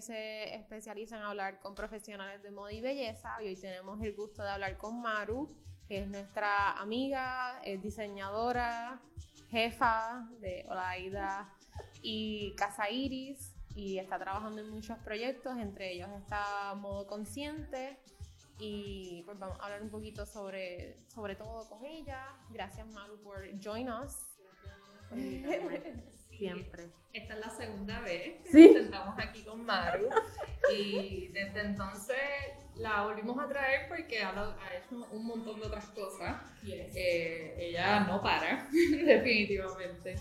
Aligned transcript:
Que 0.00 0.06
se 0.06 0.54
especializa 0.54 1.18
en 1.18 1.24
hablar 1.24 1.60
con 1.60 1.74
profesionales 1.74 2.42
de 2.42 2.50
moda 2.50 2.72
y 2.72 2.80
belleza. 2.80 3.36
Y 3.42 3.48
hoy 3.48 3.56
tenemos 3.56 4.02
el 4.02 4.14
gusto 4.14 4.42
de 4.42 4.48
hablar 4.48 4.78
con 4.78 5.02
Maru, 5.02 5.54
que 5.86 5.98
es 5.98 6.08
nuestra 6.08 6.72
amiga, 6.80 7.60
es 7.64 7.82
diseñadora, 7.82 8.98
jefa 9.50 10.26
de 10.40 10.64
Olaida 10.70 11.54
y 12.00 12.54
Casa 12.54 12.88
Iris 12.88 13.54
y 13.74 13.98
está 13.98 14.18
trabajando 14.18 14.62
en 14.62 14.70
muchos 14.70 14.96
proyectos, 15.00 15.58
entre 15.58 15.92
ellos 15.92 16.08
está 16.18 16.74
Modo 16.76 17.06
Consciente 17.06 17.98
y 18.58 19.22
pues 19.26 19.38
vamos 19.38 19.60
a 19.60 19.64
hablar 19.64 19.82
un 19.82 19.90
poquito 19.90 20.24
sobre, 20.24 20.96
sobre 21.08 21.36
todo 21.36 21.68
con 21.68 21.84
ella. 21.84 22.38
Gracias 22.48 22.86
Maru 22.86 23.20
por 23.20 23.42
join 23.62 23.90
us. 23.90 24.16
Siempre. 26.40 26.84
Esta 27.12 27.34
es 27.34 27.40
la 27.40 27.50
segunda 27.50 28.00
vez 28.00 28.42
que 28.44 28.50
Sí. 28.52 28.66
nos 28.72 28.82
sentamos 28.82 29.14
aquí 29.18 29.42
con 29.42 29.64
Maru 29.64 30.08
y 30.72 31.28
desde 31.28 31.60
entonces 31.60 32.16
la 32.76 33.02
volvimos 33.02 33.36
a 33.44 33.48
traer 33.48 33.88
porque 33.88 34.22
ha, 34.22 34.30
hecho 34.30 35.06
un 35.10 35.26
montón 35.26 35.60
de 35.60 35.66
otras 35.66 35.86
cosas. 35.86 36.36
Eh, 36.66 37.54
ella 37.58 38.00
no 38.00 38.22
para, 38.22 38.68
definitivamente. 39.04 40.14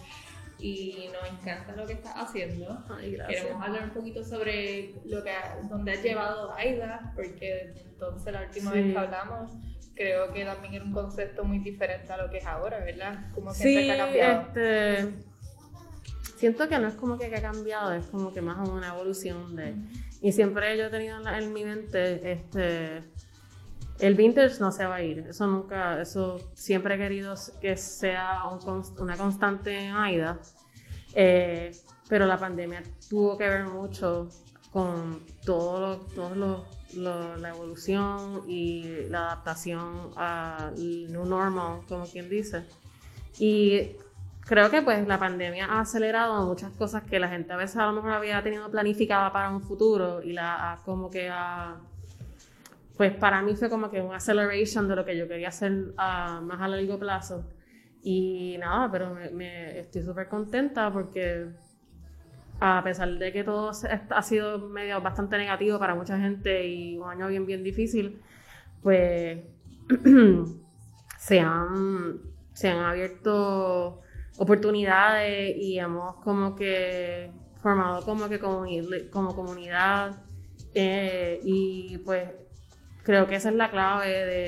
Y 0.57 1.09
nos 1.13 1.39
encanta 1.39 1.71
lo 1.73 1.85
que 1.87 1.93
está 1.93 2.11
haciendo. 2.19 2.83
Ay. 2.89 3.17
Queremos 3.29 3.63
hablar 3.65 3.83
un 3.83 3.91
poquito 3.91 4.23
sobre 4.25 4.93
lo 5.05 5.23
que 5.23 5.29
ha- 5.31 5.57
dónde 5.69 5.93
has 5.93 6.03
llevado 6.03 6.51
Aida, 6.53 7.13
porque 7.15 7.71
desde 7.73 7.81
entonces 7.89 8.33
la 8.33 8.41
última 8.41 8.71
Sí. 8.73 8.81
vez 8.81 8.91
que 8.93 8.99
hablamos, 8.99 9.51
creo 9.95 10.33
que 10.33 10.43
también 10.43 10.73
era 10.73 10.83
un 10.83 10.91
concepto 10.91 11.43
muy 11.45 11.59
diferente 11.59 12.11
a 12.11 12.17
lo 12.17 12.29
que 12.29 12.39
es 12.39 12.45
ahora, 12.45 12.79
¿verdad? 12.79 13.31
Como 13.33 13.53
Sí, 13.53 13.61
siempre 13.63 13.85
que 13.85 13.91
ha 13.93 13.97
cambiado. 14.05 14.41
este. 14.41 15.28
Siento 16.39 16.69
que 16.69 16.79
no 16.79 16.87
es 16.87 16.93
como 16.95 17.17
que 17.17 17.25
ha 17.35 17.41
cambiado, 17.41 17.91
es 17.91 18.05
como 18.05 18.31
que 18.31 18.41
más 18.41 18.67
una 18.69 18.87
evolución 18.95 19.57
de. 19.57 19.75
Y 20.21 20.31
siempre 20.31 20.77
yo 20.77 20.85
he 20.85 20.89
tenido 20.89 21.17
en, 21.17 21.23
la- 21.25 21.37
en 21.37 21.51
mi 21.51 21.65
mente, 21.65 22.31
este. 22.31 23.03
El 23.99 24.15
vintage 24.15 24.61
no 24.61 24.71
se 24.71 24.85
va 24.85 24.95
a 24.95 25.03
ir, 25.03 25.19
eso 25.27 25.45
nunca, 25.45 26.01
eso 26.01 26.39
siempre 26.53 26.95
he 26.95 26.97
querido 26.97 27.35
que 27.59 27.75
sea 27.75 28.43
un 28.45 28.83
una 28.99 29.17
constante 29.17 29.77
en 29.87 29.93
AIDA, 29.93 30.39
Eh, 31.13 31.71
pero 32.07 32.25
la 32.25 32.37
pandemia 32.37 32.81
tuvo 33.09 33.37
que 33.37 33.49
ver 33.49 33.65
mucho 33.65 34.29
con 34.71 35.25
todo 35.43 35.79
lo, 35.81 35.97
todo 36.15 36.35
lo- 36.35 36.65
lo- 36.95 37.35
la 37.37 37.49
evolución 37.49 38.43
y 38.47 38.83
la 39.09 39.19
adaptación 39.31 40.11
al 40.15 40.73
new 41.11 41.25
normal, 41.25 41.81
como 41.89 42.05
quien 42.05 42.29
dice. 42.29 42.63
Y 43.39 43.97
creo 44.49 44.69
que 44.71 44.81
pues 44.81 45.07
la 45.07 45.19
pandemia 45.19 45.65
ha 45.67 45.81
acelerado 45.81 46.45
muchas 46.47 46.71
cosas 46.73 47.03
que 47.03 47.19
la 47.19 47.29
gente 47.29 47.53
a 47.53 47.57
veces 47.57 47.77
a 47.77 47.85
lo 47.87 47.93
mejor 47.93 48.11
había 48.13 48.41
tenido 48.43 48.69
planificada 48.71 49.31
para 49.31 49.49
un 49.51 49.61
futuro 49.61 50.21
y 50.23 50.33
la 50.33 50.73
ha 50.73 50.77
como 50.83 51.09
que 51.09 51.29
ha 51.29 51.77
pues 52.97 53.13
para 53.15 53.41
mí 53.41 53.55
fue 53.55 53.69
como 53.69 53.89
que 53.89 54.01
un 54.01 54.13
acceleration 54.13 54.87
de 54.87 54.95
lo 54.95 55.05
que 55.05 55.17
yo 55.17 55.27
quería 55.27 55.49
hacer 55.49 55.93
a 55.97 56.41
más 56.41 56.59
a 56.61 56.67
largo 56.67 56.99
plazo. 56.99 57.45
Y 58.03 58.57
nada, 58.59 58.89
pero 58.91 59.13
me, 59.13 59.29
me- 59.31 59.79
estoy 59.79 60.01
súper 60.03 60.27
contenta 60.27 60.91
porque 60.91 61.47
a 62.59 62.81
pesar 62.83 63.09
de 63.17 63.31
que 63.31 63.43
todo 63.43 63.71
ha 64.09 64.21
sido 64.21 64.59
medio 64.59 65.01
bastante 65.01 65.37
negativo 65.37 65.79
para 65.79 65.95
mucha 65.95 66.19
gente 66.19 66.67
y 66.67 66.97
un 66.97 67.09
año 67.09 67.27
bien, 67.27 67.45
bien 67.45 67.63
difícil, 67.63 68.21
pues 68.83 69.39
se 71.17 71.39
han, 71.39 72.19
se 72.53 72.69
han 72.69 72.79
abierto 72.79 74.01
oportunidades 74.39 75.55
y 75.57 75.77
hemos 75.77 76.15
como 76.23 76.55
que 76.55 77.29
formado 77.61 78.03
como 78.05 78.27
que 78.29 78.39
como 79.11 79.35
comunidad 79.35 80.15
eh, 80.73 81.39
y 81.43 81.97
pues 81.99 82.29
creo 83.03 83.27
que 83.27 83.35
esa 83.35 83.49
es 83.49 83.55
la 83.55 83.69
clave 83.69 84.07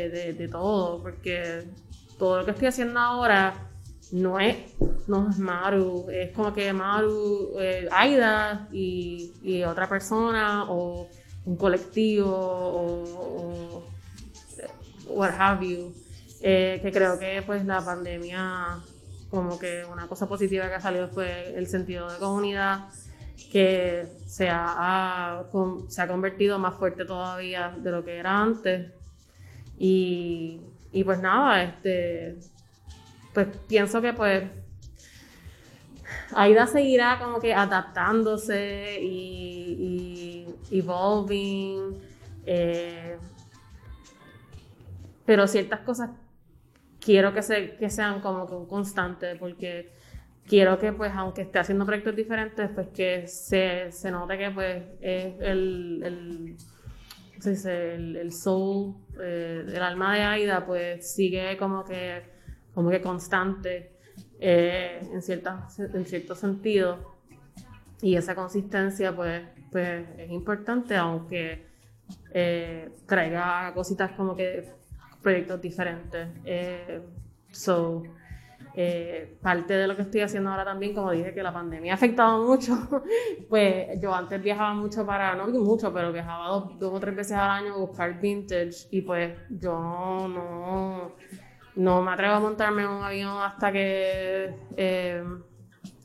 de, 0.10 0.34
de- 0.34 0.48
todo, 0.48 1.02
porque 1.02 1.66
todo 2.18 2.38
lo 2.38 2.46
que 2.46 2.52
estoy 2.52 2.68
haciendo 2.68 3.00
ahora 3.00 3.70
no 4.12 4.40
es, 4.40 4.56
no 5.08 5.30
es 5.30 5.38
Maru, 5.40 6.08
es 6.10 6.32
como 6.32 6.54
que 6.54 6.72
Maru, 6.72 7.54
eh, 7.60 7.88
Aida 7.92 8.68
y, 8.72 9.32
y 9.42 9.64
otra 9.64 9.90
persona 9.90 10.66
o 10.70 11.08
un 11.46 11.56
colectivo 11.58 12.30
o, 12.30 13.04
o 13.04 13.84
what 15.08 15.32
have 15.38 15.68
you, 15.68 15.92
eh, 16.42 16.80
que 16.82 16.92
creo 16.92 17.18
que 17.20 17.42
pues 17.46 17.66
la 17.66 17.84
pandemia 17.84 18.80
como 19.32 19.58
que 19.58 19.86
una 19.86 20.08
cosa 20.08 20.28
positiva 20.28 20.68
que 20.68 20.76
ha 20.76 20.82
salido 20.82 21.08
fue 21.08 21.58
el 21.58 21.66
sentido 21.68 22.12
de 22.12 22.20
comunidad 22.20 22.90
que 23.52 24.06
se 24.28 24.50
ha, 24.50 25.44
se 25.88 26.02
ha 26.02 26.08
convertido 26.08 26.60
más 26.60 26.76
fuerte 26.76 27.06
todavía 27.06 27.74
de 27.78 27.92
lo 27.92 28.04
que 28.04 28.18
era 28.18 28.40
antes. 28.40 28.92
Y, 29.80 30.62
y 30.92 31.04
pues 31.04 31.20
nada, 31.20 31.64
este, 31.64 32.38
pues 33.34 33.48
pienso 33.68 34.02
que 34.02 34.14
pues 34.14 34.44
Aida 36.34 36.68
seguirá 36.68 37.18
como 37.20 37.40
que 37.40 37.54
adaptándose 37.54 39.00
y, 39.02 40.46
y 40.70 40.78
evolving, 40.78 42.00
eh, 42.46 43.18
pero 45.26 45.48
ciertas 45.48 45.82
cosas 45.82 46.10
quiero 47.02 47.34
que, 47.34 47.42
se, 47.42 47.76
que 47.76 47.90
sean 47.90 48.22
como 48.22 48.48
que 48.48 48.54
un 48.54 48.68
constante 48.68 49.36
porque 49.36 49.92
quiero 50.48 50.78
que 50.78 50.94
pues 50.94 51.12
aunque 51.16 51.42
esté 51.42 51.60
haciendo 51.60 51.86
proyectos 51.86 52.16
diferentes 52.16 52.70
pues 52.74 52.88
que 52.90 53.28
se, 53.28 53.92
se 53.92 54.12
note 54.12 54.38
que 54.38 54.52
pues 54.52 54.84
es 55.02 55.34
el, 55.40 56.02
el, 56.04 56.58
el, 57.46 58.16
el 58.18 58.32
soul, 58.32 58.96
eh, 59.20 59.66
el 59.68 59.82
alma 59.82 60.16
de 60.16 60.22
Aida 60.22 60.66
pues 60.66 61.14
sigue 61.14 61.58
como 61.58 61.84
que, 61.84 62.22
como 62.74 62.90
que 62.90 63.02
constante 63.02 63.98
eh, 64.40 65.00
en, 65.12 65.22
cierta, 65.22 65.68
en 65.78 66.06
cierto 66.06 66.36
sentido. 66.36 67.12
Y 68.02 68.16
esa 68.16 68.34
consistencia 68.34 69.16
pues, 69.16 69.44
pues 69.72 70.08
es 70.18 70.32
importante 70.32 70.96
aunque 70.96 71.68
eh, 72.34 72.90
traiga 73.06 73.72
cositas 73.74 74.12
como 74.14 74.36
que 74.36 74.81
proyectos 75.22 75.62
diferentes. 75.62 76.28
Eh, 76.46 77.02
so, 77.52 78.04
eh, 78.74 79.38
parte 79.42 79.74
de 79.74 79.88
lo 79.88 79.96
que 79.96 80.04
estoy 80.04 80.22
haciendo 80.22 80.50
ahora 80.50 80.64
también, 80.64 80.94
como 80.94 81.12
dije, 81.12 81.34
que 81.34 81.44
la 81.44 81.54
pandemia 81.54 81.94
ha 81.94 81.96
afectado 81.96 82.46
mucho, 82.46 82.78
pues 83.50 84.00
yo 84.02 84.14
antes 84.14 84.42
viajaba 84.42 84.74
mucho 84.74 85.06
para, 85.06 85.36
no 85.36 85.48
mucho, 85.48 85.94
pero 85.94 86.12
viajaba 86.12 86.48
dos, 86.48 86.80
dos 86.80 86.94
o 86.94 87.00
tres 87.00 87.16
veces 87.16 87.34
al 87.34 87.50
año 87.50 87.74
a 87.74 87.78
buscar 87.78 88.20
vintage 88.20 88.88
y 88.92 89.02
pues 89.02 89.38
yo 89.50 89.74
no, 90.28 91.16
no, 91.76 92.02
me 92.02 92.12
atrevo 92.12 92.36
a 92.36 92.40
montarme 92.40 92.84
en 92.84 92.90
un 92.90 93.04
avión 93.04 93.42
hasta 93.42 93.72
que 93.72 94.56
eh, 94.78 95.24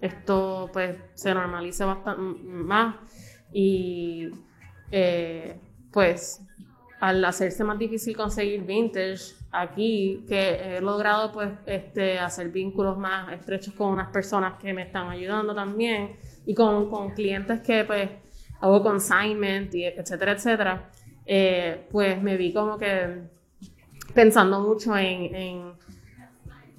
esto 0.01 0.69
pues 0.73 0.97
se 1.15 1.33
normalice 1.33 1.85
bastante 1.85 2.23
más 2.43 2.97
y 3.53 4.29
pues 5.93 6.46
al 7.01 7.25
hacerse 7.25 7.63
más 7.65 7.79
difícil 7.79 8.17
conseguir 8.17 8.63
vintage 8.63 9.35
aquí, 9.53 10.25
que 10.29 10.77
he 10.77 10.81
logrado 10.81 11.33
pues 11.33 11.51
este, 11.67 12.19
hacer 12.19 12.49
vínculos 12.51 12.97
más 12.97 13.33
estrechos 13.33 13.75
con 13.75 13.93
unas 13.93 14.09
personas 14.09 14.55
que 14.61 14.73
me 14.73 14.83
están 14.83 15.09
ayudando 15.11 15.55
también 15.55 16.17
y 16.47 16.55
con, 16.55 16.91
con 16.91 17.11
clientes 17.11 17.61
que 17.61 17.85
pues 17.85 18.11
hago 18.61 18.83
consignment 18.83 19.75
y 19.75 19.85
etcétera, 19.85 20.33
etcétera, 20.33 20.91
eh, 21.27 21.87
pues 21.91 22.23
me 22.23 22.37
vi 22.37 22.53
como 22.53 22.79
que 22.79 23.23
pensando 24.15 24.61
mucho 24.61 24.97
en, 24.97 25.35
en 25.35 25.73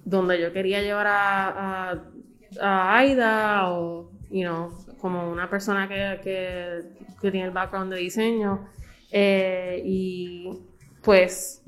donde 0.04 0.42
yo 0.42 0.52
quería 0.54 0.82
llevar 0.82 1.08
a, 1.08 1.92
a, 2.62 2.98
Aida 2.98 3.70
o, 3.70 4.10
you 4.32 4.42
know, 4.42 4.72
como 5.00 5.30
una 5.30 5.50
persona 5.50 5.88
que, 5.88 6.20
que, 6.24 6.80
que 7.22 7.32
tiene 7.32 7.48
el 7.48 7.54
background 7.54 7.94
de 7.94 8.00
diseño. 8.00 8.68
Eh, 9.12 9.82
y 9.86 10.52
pues 11.02 11.64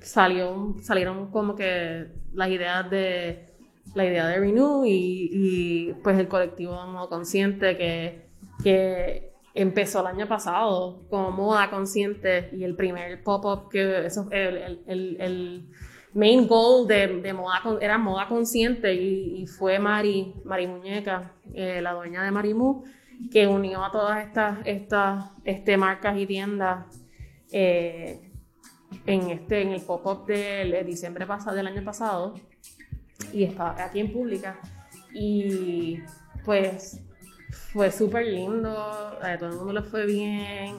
salió, 0.00 0.76
salieron 0.80 1.30
como 1.30 1.54
que 1.54 2.08
las 2.32 2.48
ideas 2.48 2.90
de 2.90 3.46
la 3.94 4.06
idea 4.06 4.26
de 4.28 4.38
Renew 4.38 4.84
y, 4.84 5.30
y, 5.32 5.92
pues 6.02 6.18
el 6.18 6.28
colectivo 6.28 6.74
modo 6.86 7.08
consciente 7.08 7.76
que, 7.76 8.28
que 8.62 9.32
empezó 9.54 10.00
el 10.00 10.06
año 10.06 10.28
pasado 10.28 11.02
como 11.10 11.32
moda 11.32 11.70
consciente 11.70 12.50
y 12.52 12.62
el 12.64 12.76
primer 12.76 13.22
pop-up 13.24 13.68
que 13.68 14.06
eso 14.06 14.28
el, 14.30 14.56
el, 14.56 14.82
el, 14.86 15.16
el 15.20 15.68
main 16.14 16.46
goal 16.46 16.86
de, 16.86 17.20
de 17.20 17.32
moda 17.32 17.62
era 17.80 17.98
moda 17.98 18.28
consciente 18.28 18.94
y, 18.94 19.42
y 19.42 19.46
fue 19.46 19.78
Mari, 19.78 20.34
Mari 20.44 20.66
Muñeca, 20.66 21.32
eh, 21.52 21.80
la 21.82 21.92
dueña 21.92 22.22
de 22.22 22.30
Marimu, 22.30 22.84
que 23.30 23.46
unió 23.46 23.84
a 23.84 23.92
todas 23.92 24.24
estas, 24.26 24.58
estas 24.64 25.24
este, 25.44 25.76
marcas 25.76 26.16
y 26.18 26.26
tiendas 26.26 26.86
eh, 27.52 28.32
en, 29.06 29.30
este, 29.30 29.62
en 29.62 29.68
el 29.70 29.82
pop-up 29.82 30.26
del 30.26 30.70
de 30.70 30.84
diciembre 30.84 31.26
pasado, 31.26 31.56
del 31.56 31.66
año 31.66 31.84
pasado 31.84 32.34
y 33.32 33.44
estaba 33.44 33.82
aquí 33.82 34.00
en 34.00 34.12
pública. 34.12 34.58
Y 35.12 35.98
pues 36.44 37.00
fue 37.72 37.90
súper 37.90 38.26
lindo, 38.26 38.70
a 38.70 39.36
todo 39.38 39.50
el 39.50 39.56
mundo 39.56 39.72
le 39.74 39.82
fue 39.82 40.06
bien. 40.06 40.76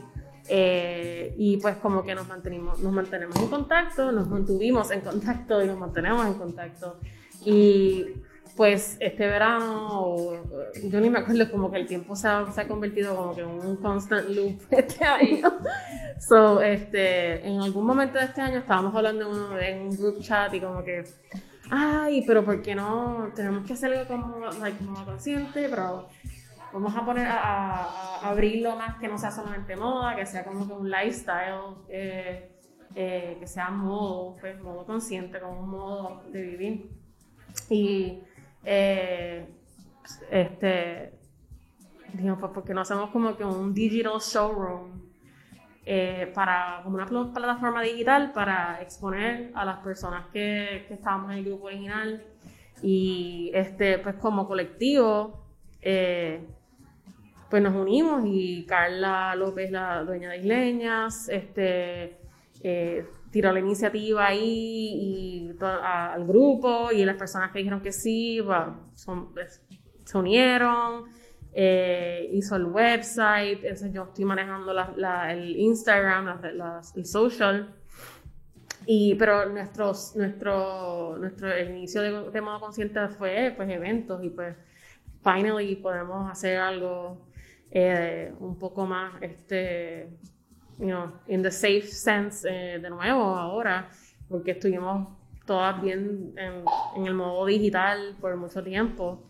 eh, 0.48 1.34
y 1.38 1.58
pues 1.58 1.78
como 1.78 2.04
que 2.04 2.16
nos 2.16 2.28
mantenimos, 2.28 2.80
nos 2.80 2.92
mantenemos 2.92 3.38
en 3.38 3.48
contacto, 3.48 4.12
nos 4.12 4.28
mantuvimos 4.28 4.92
en 4.92 5.02
contacto 5.02 5.64
y 5.64 5.68
nos 5.68 5.78
mantenemos 5.78 6.26
en 6.26 6.34
contacto. 6.34 7.00
Y 7.46 8.06
pues 8.56 8.98
este 9.00 9.28
verano, 9.28 10.16
yo 10.84 11.00
ni 11.00 11.10
me 11.10 11.20
acuerdo, 11.20 11.50
como 11.52 11.72
que 11.72 11.78
el 11.80 11.88
tiempo 11.88 12.16
se 12.16 12.28
ha, 12.28 12.52
se 12.52 12.62
ha 12.62 12.68
convertido 12.68 13.16
como 13.16 13.36
que 13.36 13.42
en 13.42 13.48
un 13.50 13.78
constant 13.78 14.30
loop 14.30 14.60
este 14.72 15.04
año. 15.06 15.52
So, 16.20 16.62
este, 16.62 17.48
en 17.48 17.60
algún 17.62 17.86
momento 17.86 18.20
de 18.20 18.26
este 18.26 18.42
año 18.42 18.60
estábamos 18.60 18.94
hablando 18.96 19.60
en 19.60 19.82
un, 19.82 19.98
group 19.98 20.20
chat 20.22 20.54
y 20.54 20.60
como 20.60 20.84
que, 20.84 21.04
ay, 21.70 22.24
pero 22.28 22.44
¿por 22.44 22.62
qué 22.62 22.76
no? 22.76 23.32
Tenemos 23.36 23.66
que 23.66 23.74
hacer 23.74 23.94
algo 23.94 24.08
como, 24.08 24.40
like, 24.60 24.84
como 24.84 25.04
consciente, 25.06 25.68
pero 25.70 26.10
vamos 26.74 26.96
a 26.96 27.06
poner 27.06 27.28
a, 27.28 27.38
a- 27.42 28.16
a 28.20 28.30
abrirlo 28.30 28.76
más 28.76 28.98
que 29.00 29.08
no 29.08 29.18
sea 29.18 29.32
solamente 29.32 29.76
moda, 29.76 30.16
que 30.16 30.26
sea 30.26 30.44
como 30.44 30.68
que 30.68 30.74
un 30.74 30.90
lifestyle, 30.90 31.76
eh, 31.90 32.52
eh, 32.96 33.38
que 33.40 33.48
sea 33.48 33.70
modo, 33.72 34.36
pues 34.40 34.60
modo 34.62 34.86
consciente, 34.86 35.40
como 35.40 35.62
un 35.62 35.70
modo 35.70 36.24
de 36.32 36.42
vivir. 36.42 36.92
Y 37.70 38.24
eh, 38.64 39.48
este, 40.30 41.14
dijimos, 42.14 42.40
pues 42.40 42.52
porque 42.54 42.74
no 42.74 42.82
hacemos 42.82 43.10
como 43.12 43.36
que 43.38 43.44
un 43.44 43.74
digital 43.74 44.20
showroom 44.20 45.02
eh, 45.86 46.32
para, 46.34 46.82
como 46.84 46.96
una 46.96 47.06
pl- 47.08 47.32
plataforma 47.34 47.82
digital 47.82 48.32
para 48.34 48.82
exponer 48.82 49.52
a 49.56 49.66
las 49.66 49.78
personas 49.80 50.28
que, 50.32 50.86
que 50.88 50.94
estábamos 50.94 51.32
en 51.32 51.38
el 51.40 51.46
grupo 51.46 51.66
original. 51.66 52.24
Y 52.84 53.52
este, 53.54 54.00
pues 54.00 54.16
como 54.16 54.48
colectivo, 54.48 55.46
eh, 55.82 56.44
pues 57.50 57.62
nos 57.62 57.76
unimos 57.76 58.24
y 58.26 58.66
Carla 58.66 59.36
López, 59.36 59.72
la 59.72 60.04
dueña 60.04 60.32
de 60.32 60.38
Isleñas, 60.38 61.30
este, 61.30 62.18
eh, 62.64 63.06
tiró 63.32 63.52
la 63.52 63.60
iniciativa 63.60 64.28
ahí 64.28 64.40
y 64.40 65.56
al 65.62 66.26
grupo 66.28 66.92
y 66.92 67.06
las 67.06 67.16
personas 67.16 67.52
que 67.52 67.60
dijeron 67.60 67.82
que 67.82 67.92
sí, 67.92 68.40
se 70.06 70.18
unieron, 70.18 71.06
eh, 71.54 72.30
hizo 72.34 72.56
el 72.56 72.66
website, 72.66 73.64
entonces 73.64 73.94
yo 73.94 74.04
estoy 74.04 74.26
manejando 74.26 74.74
el 75.30 75.56
Instagram, 75.58 76.40
el 76.96 77.06
social. 77.06 77.76
Y, 78.86 79.14
pero 79.16 79.48
nuestros, 79.48 80.16
nuestro, 80.16 81.16
nuestro 81.18 81.60
inicio 81.60 82.02
de, 82.02 82.32
de 82.32 82.42
modo 82.42 82.60
consciente 82.60 83.08
fue 83.10 83.54
pues 83.56 83.70
eventos 83.70 84.24
y 84.24 84.30
pues 84.30 84.56
finally 85.24 85.76
podemos 85.76 86.30
hacer 86.32 86.58
algo 86.58 87.28
eh, 87.70 88.34
un 88.40 88.58
poco 88.58 88.86
más 88.86 89.14
este 89.22 90.10
you 90.82 90.88
know, 90.88 91.14
in 91.28 91.42
the 91.42 91.52
safe 91.52 91.88
sense 91.88 92.46
eh, 92.50 92.80
de 92.80 92.90
nuevo 92.90 93.22
ahora 93.38 93.90
porque 94.28 94.52
estuvimos 94.52 95.08
todas 95.46 95.82
bien 95.82 96.34
en, 96.38 96.64
en 96.98 97.08
el 97.08 97.14
modo 97.14 97.46
digital 97.46 98.16
por 98.20 98.36
mucho 98.36 98.62
tiempo 98.64 99.24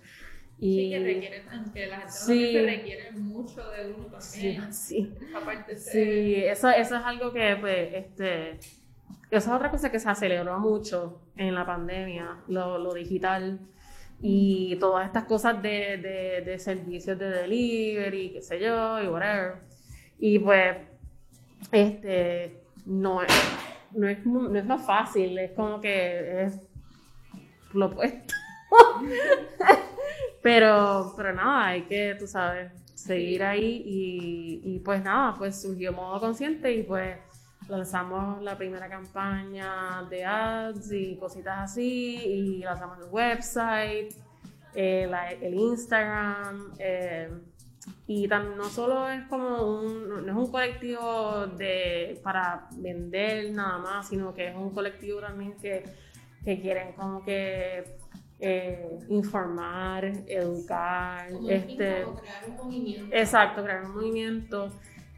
y 0.60 0.76
Sí, 0.78 0.90
que 0.92 1.00
requiere, 1.00 1.42
que 1.74 1.88
la 1.88 1.98
gente 2.02 2.10
Sí. 2.12 2.54
no 2.56 2.66
requiere 2.66 3.12
mucho 3.14 3.62
de 3.72 3.94
uno 3.94 4.22
sí, 4.22 4.42
también. 4.56 4.74
sí. 4.74 5.14
Aparte 5.36 5.74
de 5.74 5.80
Sí, 5.80 6.36
eso, 6.46 6.70
eso 6.70 6.96
es 6.98 7.04
algo 7.04 7.34
que, 7.34 7.58
pues, 7.60 7.94
este, 7.94 8.52
eso 8.52 8.70
es 9.32 9.48
otra 9.48 9.72
cosa 9.72 9.90
que 9.92 10.00
se 10.00 10.08
aceleró 10.10 10.60
mucho 10.60 11.22
en 11.36 11.56
la 11.56 11.66
pandemia, 11.66 12.38
lo, 12.48 12.78
lo 12.78 12.94
digital 12.94 13.60
y 14.22 14.76
todas 14.80 15.08
estas 15.08 15.24
cosas 15.26 15.62
de, 15.64 15.98
de, 15.98 16.42
de 16.46 16.60
servicios 16.60 17.18
de 17.18 17.30
delivery, 17.30 18.34
qué 18.34 18.42
sé 18.44 18.60
yo, 18.60 19.02
y 19.02 19.08
whatever. 19.08 19.56
Y 20.20 20.38
pues, 20.38 20.78
este, 21.72 22.64
no 22.86 23.22
es, 23.24 23.30
no 23.94 24.08
es, 24.08 24.26
no 24.26 24.56
es 24.58 24.66
lo 24.66 24.78
fácil, 24.80 25.38
es 25.38 25.52
como 25.52 25.80
que 25.82 26.44
es 26.44 26.60
lo 27.74 27.88
opuesto. 27.88 28.34
pero, 30.42 31.14
pero 31.16 31.34
nada, 31.34 31.68
hay 31.68 31.84
que, 31.84 32.16
tú 32.20 32.28
sabes, 32.28 32.72
seguir 32.96 33.44
ahí 33.44 33.84
y, 34.64 34.80
pues 34.80 35.04
nada, 35.04 35.36
pues 35.38 35.62
surgió 35.62 35.94
modo 35.94 36.20
consciente 36.20 36.72
y 36.74 36.84
pues 36.84 37.18
lanzamos 37.68 38.42
la 38.42 38.58
primera 38.58 38.90
campaña 38.90 40.04
de 40.10 40.26
ads 40.26 40.92
y 40.92 41.16
cositas 41.18 41.72
así 41.72 42.16
y 42.16 42.58
lanzamos 42.60 42.98
el 43.00 43.06
website, 43.12 44.14
eh, 44.74 45.08
la- 45.10 45.32
el 45.32 45.54
Instagram 45.54 46.74
eh, 46.80 47.30
y 48.08 48.28
tam- 48.28 48.56
no 48.56 48.66
solo 48.66 49.10
es 49.10 49.24
como 49.28 49.80
un, 49.80 50.26
no 50.26 50.32
es 50.32 50.38
un 50.38 50.52
colectivo 50.52 51.48
de, 51.58 52.20
para 52.24 52.68
vender 52.78 53.52
nada 53.52 53.78
más, 53.80 54.08
sino 54.10 54.34
que 54.34 54.50
es 54.50 54.56
un 54.56 54.72
colectivo 54.72 55.20
también 55.20 55.54
que, 55.62 55.84
que 56.44 56.60
quieren 56.62 56.94
como 56.94 57.24
que 57.24 57.84
eh, 58.40 59.00
informar, 59.10 60.06
educar, 60.28 61.30
Como 61.32 61.50
este, 61.50 62.06
crear 62.20 62.50
un 62.50 62.56
movimiento. 62.58 63.16
Exacto, 63.16 63.64
crear 63.64 63.84
un 63.86 63.94
movimiento. 63.96 64.70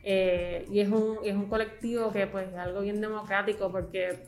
eh, 0.03 0.65
y 0.69 0.79
es 0.81 0.89
un, 0.89 1.17
es 1.23 1.33
un 1.35 1.47
colectivo 1.47 2.11
que 2.11 2.27
pues 2.27 2.49
es 2.49 2.55
algo 2.57 2.81
bien 2.81 2.99
democrático 3.01 3.71
porque, 3.71 4.19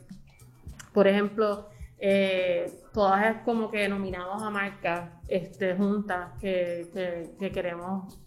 por 0.93 1.07
ejemplo, 1.07 1.69
eh, 1.99 2.71
todas 2.93 3.35
es 3.35 3.41
como 3.43 3.69
que 3.71 3.87
nominamos 3.89 4.41
a 4.41 4.49
marcas 4.49 5.09
este, 5.27 5.75
juntas 5.75 6.31
que, 6.39 6.87
que, 6.93 7.31
que 7.39 7.51
queremos, 7.51 8.17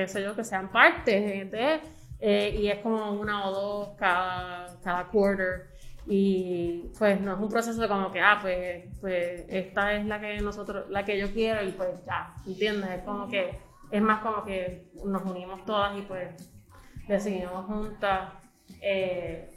qué 0.00 0.08
sé 0.08 0.22
yo, 0.22 0.34
que 0.34 0.42
sean 0.44 0.70
parte 0.72 1.44
de, 1.44 1.80
eh, 2.20 2.56
y 2.58 2.68
es 2.68 2.78
como 2.80 3.12
una 3.12 3.46
o 3.48 3.52
dos 3.52 3.88
cada, 3.96 4.66
cada 4.82 5.04
quarter. 5.08 5.68
Y 6.06 6.90
pues 6.98 7.20
no 7.20 7.32
es 7.34 7.38
un 7.40 7.48
proceso 7.48 7.86
como 7.88 8.10
que, 8.10 8.20
ah, 8.20 8.38
pues, 8.42 8.84
pues 9.00 9.46
esta 9.48 9.94
es 9.94 10.04
la 10.04 10.20
que 10.20 10.38
nosotros, 10.40 10.90
la 10.90 11.04
que 11.04 11.16
yo 11.18 11.32
quiero 11.32 11.64
y 11.64 11.70
pues 11.70 11.90
ya, 12.04 12.34
¿entiendes? 12.46 12.90
Es 12.90 13.02
como 13.04 13.28
que, 13.28 13.56
es 13.90 14.02
más 14.02 14.20
como 14.20 14.44
que 14.44 14.88
nos 15.04 15.22
unimos 15.24 15.64
todas 15.64 15.96
y 15.96 16.02
pues 16.02 16.50
decidimos 17.08 17.64
juntas, 17.66 18.32
eh, 18.82 19.48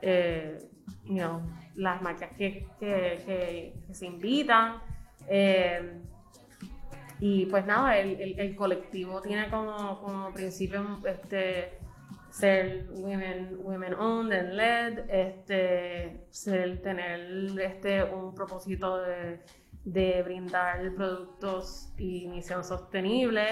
eh, 0.00 0.58
you 1.06 1.16
know, 1.16 1.42
las 1.74 2.00
marcas 2.02 2.30
que, 2.38 2.66
que, 2.78 3.18
que- 3.26 3.74
que 3.86 3.94
se 3.94 4.06
invitan. 4.06 4.76
eh, 5.28 6.00
y 7.24 7.46
pues 7.46 7.64
nada, 7.66 7.98
el, 7.98 8.20
el- 8.20 8.40
el 8.40 8.56
colectivo 8.56 9.20
tiene 9.20 9.48
como, 9.48 10.00
como 10.00 10.32
principio 10.34 10.98
este, 11.06 11.78
ser 12.30 12.88
women, 12.90 13.58
women 13.62 13.94
owned 13.94 14.32
and 14.32 14.52
led, 14.54 14.98
este, 15.08 16.26
ser, 16.30 16.82
tener 16.82 17.20
este, 17.60 18.02
un 18.04 18.34
propósito 18.34 18.98
de, 19.02 19.40
de 19.84 20.22
brindar 20.24 20.94
productos 20.96 21.92
y 21.98 22.26
misión 22.28 22.64
sostenible, 22.64 23.44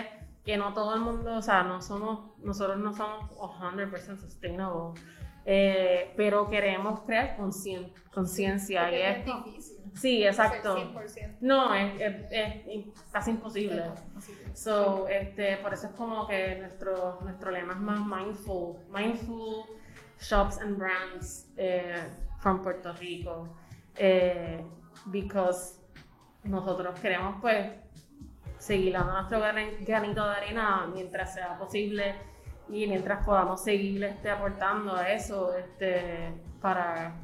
que 0.45 0.57
no 0.57 0.73
todo 0.73 0.95
el 0.95 1.03
mundo, 1.03 1.37
o 1.37 1.43
sea, 1.43 1.63
no 1.63 1.81
somos, 1.83 2.39
nosotros 2.39 2.79
no 2.79 2.93
somos 2.93 3.31
100% 3.31 4.19
sustainable, 4.19 5.01
eh, 5.45 6.13
pero 6.17 6.49
queremos 6.49 7.01
crear 7.03 7.37
concien- 7.39 7.93
conciencia 8.13 8.91
y 8.91 8.95
es 9.03 9.25
difícil. 9.45 9.80
Sí, 9.95 10.25
exacto. 10.27 10.77
Ser 10.77 10.87
100%. 10.89 11.37
No, 11.41 11.75
es, 11.75 12.01
es- 12.01 12.63
es 12.67 12.85
casi 13.13 13.31
imposible. 13.33 13.85
So, 14.55 15.09
este, 15.09 15.57
por 15.59 15.73
eso 15.75 15.87
es 15.89 15.93
como 15.95 16.27
que 16.27 16.57
nuestro, 16.57 17.19
nuestro 17.23 17.51
lema 17.51 17.73
es 17.75 17.81
más 17.81 18.01
mindful, 18.01 18.77
mindful 18.91 19.65
shops 20.21 20.59
and 20.59 20.77
brands 20.79 21.51
eh, 21.57 21.97
from 22.41 22.63
Puerto 22.63 22.93
Rico, 22.95 23.49
eh, 23.97 24.65
because 25.07 25.81
nosotros 26.45 26.99
queremos 27.01 27.37
pues 27.41 27.67
seguir 28.59 28.93
dando 28.93 29.13
nuestro 29.13 29.41
gran- 29.41 29.85
granito 29.85 30.27
de 30.29 30.37
arena 30.37 30.87
mientras 30.93 31.33
sea 31.35 31.57
posible 31.59 32.15
y 32.69 32.87
mientras 32.87 33.25
podamos 33.25 33.63
seguir 33.65 34.05
este, 34.05 34.31
aportando 34.31 34.95
a 34.95 35.11
eso 35.13 35.55
este, 35.57 36.33
para 36.61 37.15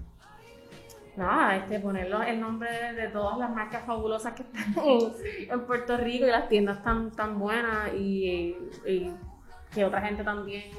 nada, 1.16 1.56
este, 1.56 1.80
ponerlo 1.80 2.22
el 2.22 2.40
nombre 2.40 2.70
de, 2.70 2.92
de 2.94 3.08
todas 3.08 3.38
las 3.38 3.50
marcas 3.50 3.84
fabulosas 3.86 4.34
que 4.34 4.42
están 4.42 4.74
en, 5.50 5.60
Puerto 5.66 5.96
Rico 5.96 6.26
y 6.26 6.30
las 6.30 6.48
tiendas 6.48 6.82
tan, 6.82 7.10
tan 7.12 7.38
buenas 7.38 7.92
y, 7.94 8.56
y 8.86 9.12
que 9.74 9.84
otra 9.84 10.00
gente 10.02 10.22
también 10.24 10.70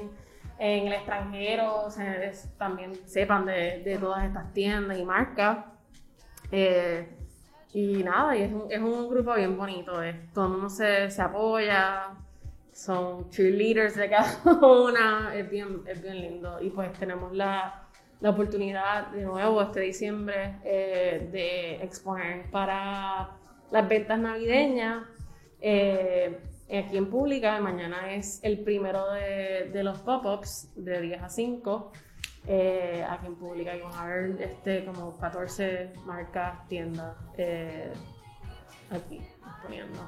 en 0.58 0.86
el 0.88 0.92
extranjero 0.94 1.86
es- 2.22 2.48
también 2.58 2.94
sepan 3.06 3.46
de, 3.46 3.82
de 3.84 3.98
todas 3.98 4.24
estas 4.24 4.52
tiendas 4.52 4.98
y 4.98 5.04
marcas. 5.04 5.58
Eh, 6.50 7.08
y 7.74 8.02
nada, 8.02 8.34
y 8.36 8.42
es 8.42 8.52
un, 8.52 8.64
es 8.70 8.80
un 8.80 9.08
grupo 9.10 9.34
bien 9.34 9.56
bonito, 9.56 10.02
es, 10.02 10.32
todo 10.32 10.46
el 10.46 10.52
mundo 10.52 10.70
se, 10.70 11.10
se 11.10 11.20
apoya, 11.20 12.14
son 12.72 13.28
cheerleaders 13.28 13.94
de 13.96 14.08
cada 14.08 14.32
una, 14.66 15.34
es 15.34 15.48
bien, 15.50 15.82
es 15.86 16.00
bien 16.02 16.20
lindo. 16.20 16.58
Y 16.62 16.70
pues 16.70 16.92
tenemos 16.94 17.32
la, 17.34 17.87
la 18.20 18.30
oportunidad 18.30 19.08
de 19.08 19.22
nuevo 19.22 19.62
este 19.62 19.80
diciembre 19.80 20.56
eh, 20.64 21.28
de 21.30 21.76
exponer 21.84 22.50
para 22.50 23.30
las 23.70 23.88
ventas 23.88 24.18
navideñas. 24.18 25.04
eh, 25.60 26.40
aquí 26.66 26.96
en 26.96 27.10
Pública. 27.10 27.60
Mañana 27.60 28.12
es 28.14 28.40
el 28.42 28.60
primero 28.60 29.12
de, 29.12 29.70
de 29.72 29.82
los 29.82 29.98
pop-ups 30.00 30.72
de 30.76 31.00
10 31.00 31.22
a 31.22 31.28
5. 31.28 31.92
Eh, 32.46 33.04
aquí 33.08 33.26
en 33.26 33.36
Pública 33.36 33.76
y 33.76 33.82
a 33.82 34.00
haber 34.00 34.40
este, 34.40 34.84
como 34.84 35.18
14 35.18 35.92
marcas, 36.06 36.66
tiendas 36.68 37.14
eh, 37.36 37.92
aquí 38.90 39.20
poniendo. 39.62 40.00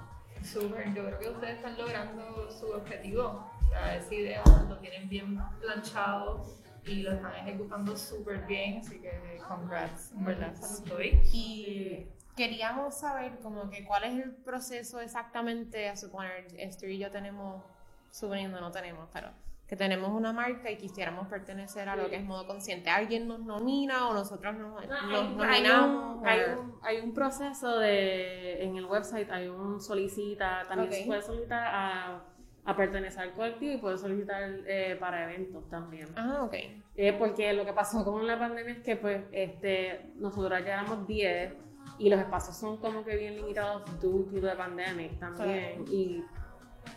Súper, 0.43 0.95
yo 0.95 1.05
creo 1.05 1.19
que 1.19 1.29
ustedes 1.29 1.57
están 1.57 1.77
logrando 1.77 2.51
su 2.51 2.67
objetivo. 2.73 3.51
O 3.67 3.69
sea, 3.69 3.97
esa 3.97 4.15
idea 4.15 4.43
lo 4.69 4.79
tienen 4.79 5.09
bien 5.09 5.39
planchado 5.61 6.47
y 6.87 7.03
lo 7.03 7.13
están 7.13 7.35
ejecutando 7.37 7.97
súper 7.97 8.47
bien, 8.47 8.79
así 8.79 8.99
que 9.01 9.41
congrats, 9.47 10.13
en 10.13 10.25
verdad, 10.25 10.53
estoy. 10.55 11.21
Y 11.33 12.07
queríamos 12.37 12.99
saber 12.99 13.39
como 13.43 13.69
que 13.71 13.85
cuál 13.85 14.05
es 14.05 14.23
el 14.23 14.33
proceso 14.35 15.01
exactamente, 15.01 15.89
a 15.89 15.97
suponer, 15.97 16.47
Esther 16.57 16.91
y 16.91 16.99
yo 16.99 17.11
tenemos, 17.11 17.63
suponiendo 18.11 18.61
no 18.61 18.71
tenemos, 18.71 19.09
pero 19.13 19.29
que 19.69 19.77
tenemos 19.77 20.11
una 20.11 20.33
marca 20.33 20.69
y 20.69 20.77
quisiéramos 20.77 21.29
pertenecer 21.29 21.89
a 21.89 21.95
lo 21.95 22.11
que 22.11 22.17
es 22.17 22.25
modo 22.25 22.45
consciente. 22.45 22.91
¿Alguien 22.91 23.29
nos 23.29 23.39
nomina 23.39 24.09
o 24.09 24.15
nosotros 24.15 24.57
nos, 24.57 24.85
nos 24.85 25.01
hay, 25.01 25.37
nominamos? 25.37 26.17
un, 26.19 26.27
hay, 26.27 26.41
un, 26.59 26.79
hay 26.83 26.99
un 26.99 27.15
proceso 27.15 27.79
de, 27.79 28.65
en 28.65 28.77
el 28.77 28.85
website, 28.87 29.31
hay 29.31 29.47
un 29.47 29.81
solicita, 29.81 30.65
también 30.69 30.89
Ok. 30.89 30.95
se 30.97 31.05
puede 31.07 31.23
solicitar 31.23 31.63
a, 31.73 32.25
a 32.65 32.77
pertenecer 32.77 33.23
al 33.23 33.33
colectivo 33.33 33.73
y 33.73 33.79
puede 33.79 33.99
solicitar 33.99 34.43
eh, 34.67 34.97
para 35.01 35.25
eventos 35.33 35.69
también. 35.71 36.09
Ah, 36.17 36.43
ok. 36.45 36.55
Eh, 36.97 37.13
porque 37.19 37.53
lo 37.53 37.65
que 37.65 37.73
pasó 37.73 38.05
con 38.05 38.27
la 38.27 38.39
pandemia 38.39 38.75
es 38.75 38.81
que 38.81 38.97
pues 38.97 39.23
este, 39.33 40.13
nosotros 40.17 40.59
ya 40.65 40.75
éramos 40.75 41.07
10 41.07 41.55
y 41.99 42.11
los 42.11 42.21
espacios 42.21 42.57
son 42.59 42.77
como 42.79 43.05
que 43.05 43.17
bien 43.17 43.37
limitados 43.37 43.83
due 44.01 44.25
to 44.25 44.47
the 44.47 44.55
pandemic 44.57 45.19
también. 45.19 45.85
Y 45.91 46.23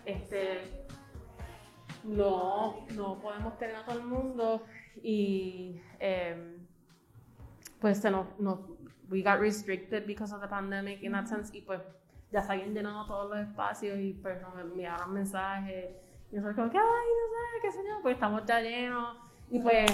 este 0.05 0.59
no, 2.03 2.85
no 2.95 3.19
podemos 3.19 3.57
tener 3.57 3.75
a 3.77 3.85
todo 3.85 3.97
el 3.99 4.05
mundo 4.05 4.63
y 5.01 5.79
em, 5.99 6.65
pues 7.79 7.99
se 7.99 8.11
nos, 8.11 8.27
nos- 8.39 8.59
we 9.09 9.21
got 9.21 9.39
restricted 9.39 10.05
because 10.05 10.33
of 10.33 10.41
the 10.41 10.47
pandemic 10.47 11.01
in 11.03 11.11
that 11.13 11.25
sense 11.27 11.55
y 11.55 11.61
pues 11.61 11.81
ya 12.33 12.41
se 12.41 12.51
habían 12.51 12.73
llenado 12.73 13.05
todos 13.05 13.29
los 13.29 13.39
espacios 13.47 13.97
y 13.99 14.13
pues 14.13 14.41
nos 14.41 14.59
enviaron 14.59 15.13
mensajes 15.13 15.91
y 16.31 16.35
nosotros 16.35 16.55
como 16.55 16.71
que 16.71 16.77
ay 16.79 16.83
no 16.83 17.69
sé 17.71 17.77
qué 17.79 17.87
yo 17.87 18.01
pues 18.01 18.15
estamos 18.15 18.43
ya 18.45 18.59
llenos 18.59 19.17
y 19.49 19.59
pues 19.59 19.85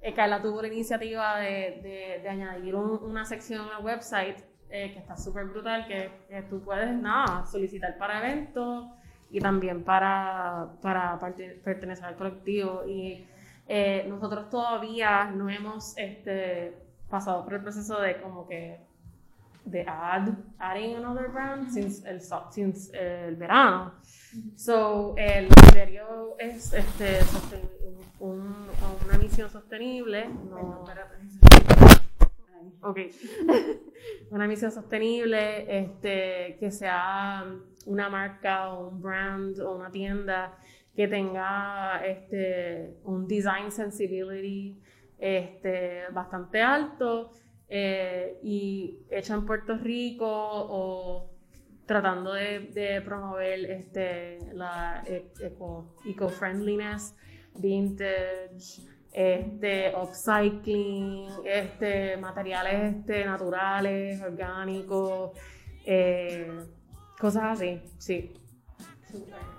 eh, 0.00 0.14
Carla 0.14 0.40
tuvo 0.40 0.62
la 0.62 0.68
iniciativa 0.68 1.38
de, 1.40 1.80
de, 1.82 2.20
de 2.22 2.28
añadir 2.28 2.74
un- 2.76 3.02
una 3.02 3.24
sección 3.24 3.66
al 3.76 3.84
website 3.84 4.38
eh, 4.70 4.92
que 4.92 4.98
está 5.00 5.16
súper 5.16 5.46
brutal 5.46 5.86
que, 5.88 6.10
que 6.28 6.42
tú 6.42 6.60
puedes 6.62 6.92
nada 6.94 7.44
solicitar 7.46 7.96
para 7.98 8.18
eventos 8.24 8.86
y 9.30 9.40
también 9.40 9.82
para, 9.84 10.68
para 10.80 11.18
pertenecer 11.18 12.04
al 12.04 12.16
colectivo. 12.16 12.84
Y 12.86 13.26
eh, 13.66 14.04
nosotros 14.08 14.48
todavía 14.50 15.24
no 15.24 15.50
hemos 15.50 15.96
este, 15.98 16.74
pasado 17.10 17.44
por 17.44 17.54
el 17.54 17.62
proceso 17.62 18.00
de 18.00 18.20
como 18.20 18.46
que 18.46 18.78
de 19.70 19.84
add, 19.86 20.28
adding 20.58 20.96
another 20.96 21.28
brand 21.28 21.70
since 21.70 22.02
el, 22.08 22.20
since 22.50 22.90
el 22.92 23.36
verano. 23.36 23.92
So, 24.56 25.14
el 25.16 25.48
criterio 25.48 26.36
es 26.38 26.72
este, 26.72 27.18
un- 28.20 28.66
una 29.06 29.18
misión 29.18 29.48
sostenible. 29.50 30.28
No, 30.28 30.84
Ok. 32.82 32.98
una 34.30 34.46
misión 34.46 34.70
sostenible, 34.70 35.80
este, 35.80 36.56
que 36.60 36.70
sea 36.70 37.44
una 37.86 38.08
marca 38.08 38.72
o 38.72 38.88
un 38.88 39.00
brand 39.02 39.58
o 39.60 39.74
una 39.76 39.90
tienda 39.90 40.56
que 40.94 41.08
tenga 41.08 42.00
este, 42.04 42.98
un 43.04 43.26
design 43.26 43.70
sensibility 43.70 44.80
este, 45.18 46.02
bastante 46.12 46.60
alto 46.62 47.32
eh, 47.68 48.38
y 48.42 49.00
hecha 49.10 49.34
en 49.34 49.44
Puerto 49.44 49.76
Rico 49.76 50.26
o 50.26 51.30
tratando 51.86 52.34
de, 52.34 52.60
de 52.60 53.00
promover 53.02 53.70
este, 53.70 54.38
la 54.52 55.02
e- 55.06 55.32
eco, 55.40 55.96
eco-friendliness, 56.06 57.14
vintage, 57.54 58.82
este, 59.12 59.94
upcycling, 59.96 61.28
este, 61.44 62.16
materiales 62.18 62.96
este, 62.96 63.24
naturales, 63.24 64.20
orgánicos, 64.20 65.32
eh, 65.84 66.60
cosas 67.18 67.58
así, 67.58 67.80
sí. 67.98 68.34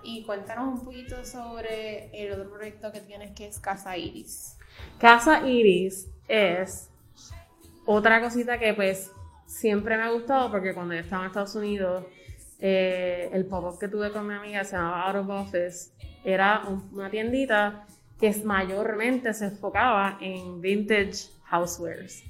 Y 0.04 0.24
cuéntanos 0.24 0.80
un 0.80 0.86
poquito 0.86 1.25
sobre 1.25 2.10
el 2.13 2.32
otro 2.32 2.51
proyecto 2.51 2.92
que 2.92 3.01
tienes 3.01 3.32
que 3.32 3.48
es 3.48 3.60
Casa 3.60 3.98
Iris. 3.98 4.58
Casa 5.00 5.48
Iris 5.48 6.10
es 6.28 6.89
otra 7.91 8.22
cosita 8.22 8.60
que 8.60 8.74
pues 8.75 9.12
siempre 9.48 9.98
me 9.98 10.03
ha 10.03 10.12
gustado 10.12 10.51
porque 10.51 10.74
cuando 10.75 10.93
yo 10.93 11.00
estaba 11.00 11.24
en 11.24 11.27
Estados 11.29 11.55
Unidos, 11.55 12.05
eh, 12.60 13.29
el 13.34 13.46
pop-up 13.46 13.79
que 13.79 13.88
tuve 13.88 14.12
con 14.12 14.27
mi 14.27 14.34
amiga 14.36 14.63
se 14.63 14.75
llamaba 14.75 15.08
Out 15.08 15.15
of 15.15 15.29
Office, 15.48 15.91
era 16.24 16.63
un- 16.67 16.88
una 16.93 17.10
tiendita 17.10 17.86
que 18.19 18.31
mayormente 18.43 19.34
se 19.34 19.46
enfocaba 19.46 20.17
en 20.22 20.62
vintage 20.62 21.29
housewares 21.46 22.24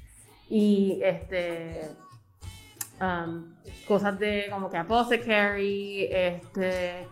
y 0.48 1.00
este 1.02 1.82
um, 3.00 3.54
cosas 3.88 4.18
de 4.18 4.46
como 4.50 4.70
que 4.70 4.76
apothecary, 4.78 6.08
este 6.10 7.06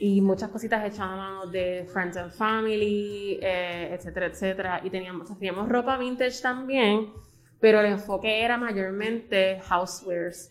y 0.00 0.20
muchas 0.20 0.50
cositas 0.50 0.84
hechas 0.84 1.00
a 1.00 1.14
mano 1.16 1.46
de 1.46 1.88
Friends 1.92 2.16
and 2.16 2.32
Family, 2.32 3.38
eh, 3.40 3.90
etcétera, 3.96 4.26
etcétera. 4.26 4.80
Y 4.82 4.90
teníamos, 4.90 5.28
teníamos 5.38 5.68
ropa 5.68 5.96
vintage 5.96 6.40
también, 6.42 7.12
pero 7.62 7.80
el 7.80 7.86
enfoque 7.86 8.42
era 8.44 8.58
mayormente 8.58 9.60
housewares. 9.60 10.50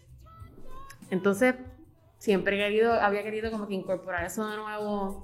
Entonces, 1.12 1.56
siempre 2.18 2.58
querido, 2.58 2.94
había 2.94 3.22
querido 3.22 3.52
como 3.52 3.68
que 3.68 3.74
incorporar 3.76 4.26
eso 4.26 4.50
de 4.50 4.58
nuevo 4.58 5.24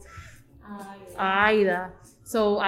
a 1.17 1.45
Aida. 1.45 1.93
So, 2.25 2.59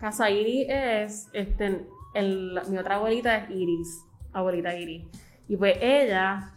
Casa 0.00 0.28
Iris 0.30 0.66
es, 0.68 1.28
este, 1.32 1.86
el- 2.14 2.60
mi 2.68 2.76
otra 2.78 2.96
abuelita 2.96 3.36
es 3.38 3.50
Iris, 3.50 4.04
abuelita 4.34 4.74
Iris. 4.74 5.06
Y 5.48 5.56
pues 5.56 5.78
ella 5.80 6.52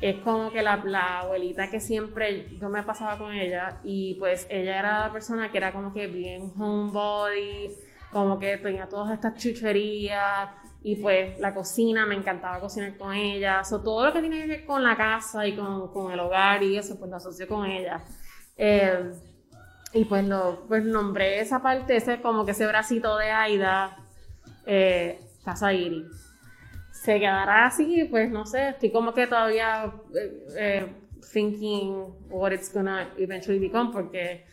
es 0.00 0.16
como 0.22 0.50
que 0.50 0.62
la, 0.62 0.76
la 0.78 1.20
abuelita 1.20 1.68
que 1.68 1.78
siempre 1.78 2.56
yo 2.58 2.70
me 2.70 2.82
pasaba 2.82 3.18
con 3.18 3.34
ella 3.34 3.80
y 3.84 4.14
pues 4.14 4.46
ella 4.48 4.78
era 4.78 5.00
la 5.00 5.12
persona 5.12 5.52
que 5.52 5.58
era 5.58 5.72
como 5.72 5.92
que 5.92 6.06
bien 6.06 6.50
homebody, 6.58 7.70
como 8.10 8.38
que 8.38 8.56
tenía 8.56 8.88
todas 8.88 9.12
estas 9.12 9.34
chucherías 9.34 10.48
y 10.82 10.96
pues 10.96 11.38
la 11.38 11.54
cocina, 11.54 12.06
me 12.06 12.14
encantaba 12.14 12.60
cocinar 12.60 12.96
con 12.96 13.12
ella, 13.12 13.62
so, 13.64 13.82
todo 13.82 14.06
lo 14.06 14.12
que 14.12 14.20
tiene 14.20 14.40
que 14.40 14.46
ver 14.46 14.66
con 14.66 14.82
la 14.82 14.96
casa 14.96 15.46
y 15.46 15.54
con, 15.54 15.92
con 15.92 16.12
el 16.12 16.20
hogar 16.20 16.62
y 16.62 16.76
eso 16.76 16.98
pues 16.98 17.10
lo 17.10 17.16
asocio 17.16 17.46
con 17.46 17.66
ella. 17.66 18.02
Eh, 18.56 19.12
y 19.92 20.04
pues 20.04 20.26
lo 20.26 20.64
pues 20.68 20.84
nombré 20.84 21.40
esa 21.40 21.60
parte, 21.60 21.96
ese 21.96 22.20
como 22.20 22.44
que 22.44 22.52
ese 22.52 22.66
bracito 22.66 23.16
de 23.18 23.30
Aida, 23.30 23.96
eh, 24.66 25.20
Casa 25.44 25.72
Iris 25.72 26.30
se 27.00 27.18
quedará 27.18 27.66
así, 27.66 28.04
pues 28.10 28.30
no 28.30 28.44
sé, 28.44 28.70
estoy 28.70 28.90
como 28.90 29.14
que 29.14 29.26
todavía 29.26 29.90
eh, 30.14 30.46
eh, 30.56 30.86
thinking 31.32 32.04
what 32.28 32.52
it's 32.52 32.72
gonna 32.72 33.08
eventually 33.16 33.58
become 33.58 33.90
porque 33.90 34.44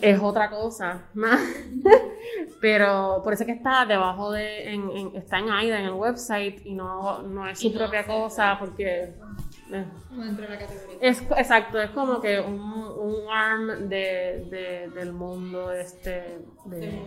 es 0.00 0.20
otra 0.20 0.50
cosa 0.50 1.08
más. 1.14 1.40
Pero 2.60 3.20
por 3.24 3.32
eso 3.32 3.42
es 3.42 3.46
que 3.48 3.52
está 3.52 3.84
debajo 3.86 4.32
de, 4.32 4.72
en, 4.72 4.90
en- 4.90 5.16
está 5.16 5.38
en 5.38 5.50
AIDA 5.50 5.80
en 5.80 5.86
el 5.86 5.92
website 5.92 6.64
y 6.64 6.74
no, 6.74 7.22
no 7.22 7.46
es 7.48 7.58
su 7.60 7.70
no 7.70 7.78
propia 7.78 8.06
cosa 8.06 8.56
porque 8.58 9.12
eh, 9.72 9.84
No 10.10 10.24
entra 10.24 10.44
en 10.46 10.50
la 10.52 10.58
categoría. 10.58 10.98
es 11.00 11.22
exacto, 11.36 11.80
es 11.80 11.90
como 11.90 12.20
que 12.20 12.38
un, 12.40 12.60
un 12.60 13.28
arm 13.30 13.88
de, 13.88 14.46
de- 14.50 14.90
del 14.94 15.12
mundo 15.12 15.72
este 15.72 16.38
de, 16.64 17.02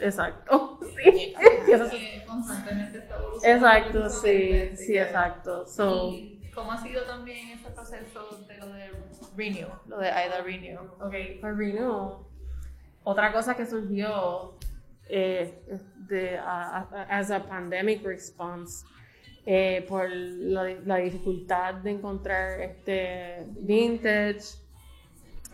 exacto, 0.00 0.78
sí. 1.04 1.34
Que 1.66 2.24
constantemente 2.26 2.98
está 2.98 3.16
evolucionando. 3.16 3.66
Exacto, 3.66 4.10
sí, 4.10 4.76
sí, 4.76 4.98
exacto. 4.98 5.66
So, 5.66 6.10
¿Y 6.12 6.37
cómo 6.58 6.72
ha 6.72 6.78
sido 6.82 7.02
también 7.04 7.50
ese 7.50 7.70
proceso 7.70 8.44
de 8.48 8.56
lo 8.58 8.66
de 8.72 8.90
Renew? 9.36 9.68
Lo 9.86 9.98
de 9.98 10.10
AIDA 10.10 10.42
Renew. 10.42 10.80
ok, 11.00 11.14
for 11.40 11.56
Renew, 11.56 12.26
otra 13.04 13.32
cosa 13.32 13.54
que 13.54 13.64
surgió 13.64 14.54
eh, 15.08 15.54
de, 16.08 16.36
a- 16.38 16.88
as 17.08 17.30
a 17.30 17.40
pandemic 17.46 18.04
response 18.04 18.84
eh, 19.46 19.84
por 19.88 20.10
la, 20.10 20.64
la 20.84 20.96
dificultad 20.96 21.74
de 21.74 21.92
encontrar 21.92 22.60
este 22.60 23.46
vintage, 23.60 24.58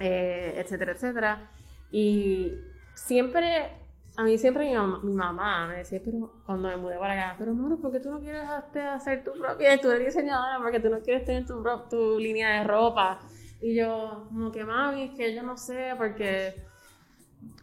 eh, 0.00 0.54
etcétera, 0.56 0.92
etcétera. 0.92 1.50
Y 1.92 2.52
siempre, 2.94 3.70
a 4.16 4.23
mí 4.23 4.38
siempre 4.38 4.64
mi, 4.66 4.75
mam- 4.75 5.02
mi 5.02 5.12
mamá 5.12 5.66
me 5.66 5.76
decía, 5.78 6.00
pero 6.04 6.33
cuando 6.47 6.68
me 6.68 6.76
mudé 6.76 6.99
para 6.99 7.14
acá, 7.14 7.37
pero 7.38 7.52
Moro, 7.54 7.76
¿por 7.78 7.90
qué 7.92 8.00
tú 8.00 8.11
no 8.11 8.21
quieres 8.21 8.44
hacer 8.49 9.25
tu 9.25 9.33
propia, 9.33 9.80
tú 9.80 9.90
eres 9.90 10.06
diseñadora, 10.14 10.59
porque 10.59 10.80
tú 10.80 10.88
no 10.88 11.00
quieres 11.00 11.25
tener 11.25 11.47
tu, 11.47 11.62
tu 11.90 12.18
línea 12.18 12.59
de 12.61 12.64
ropa? 12.64 13.21
Y 13.61 13.75
yo, 13.75 14.26
como 14.28 14.52
que 14.52 14.64
mami, 14.64 15.04
es 15.04 15.11
que 15.16 15.35
yo 15.35 15.42
no 15.42 15.56
sé, 15.56 15.94
porque 15.97 16.54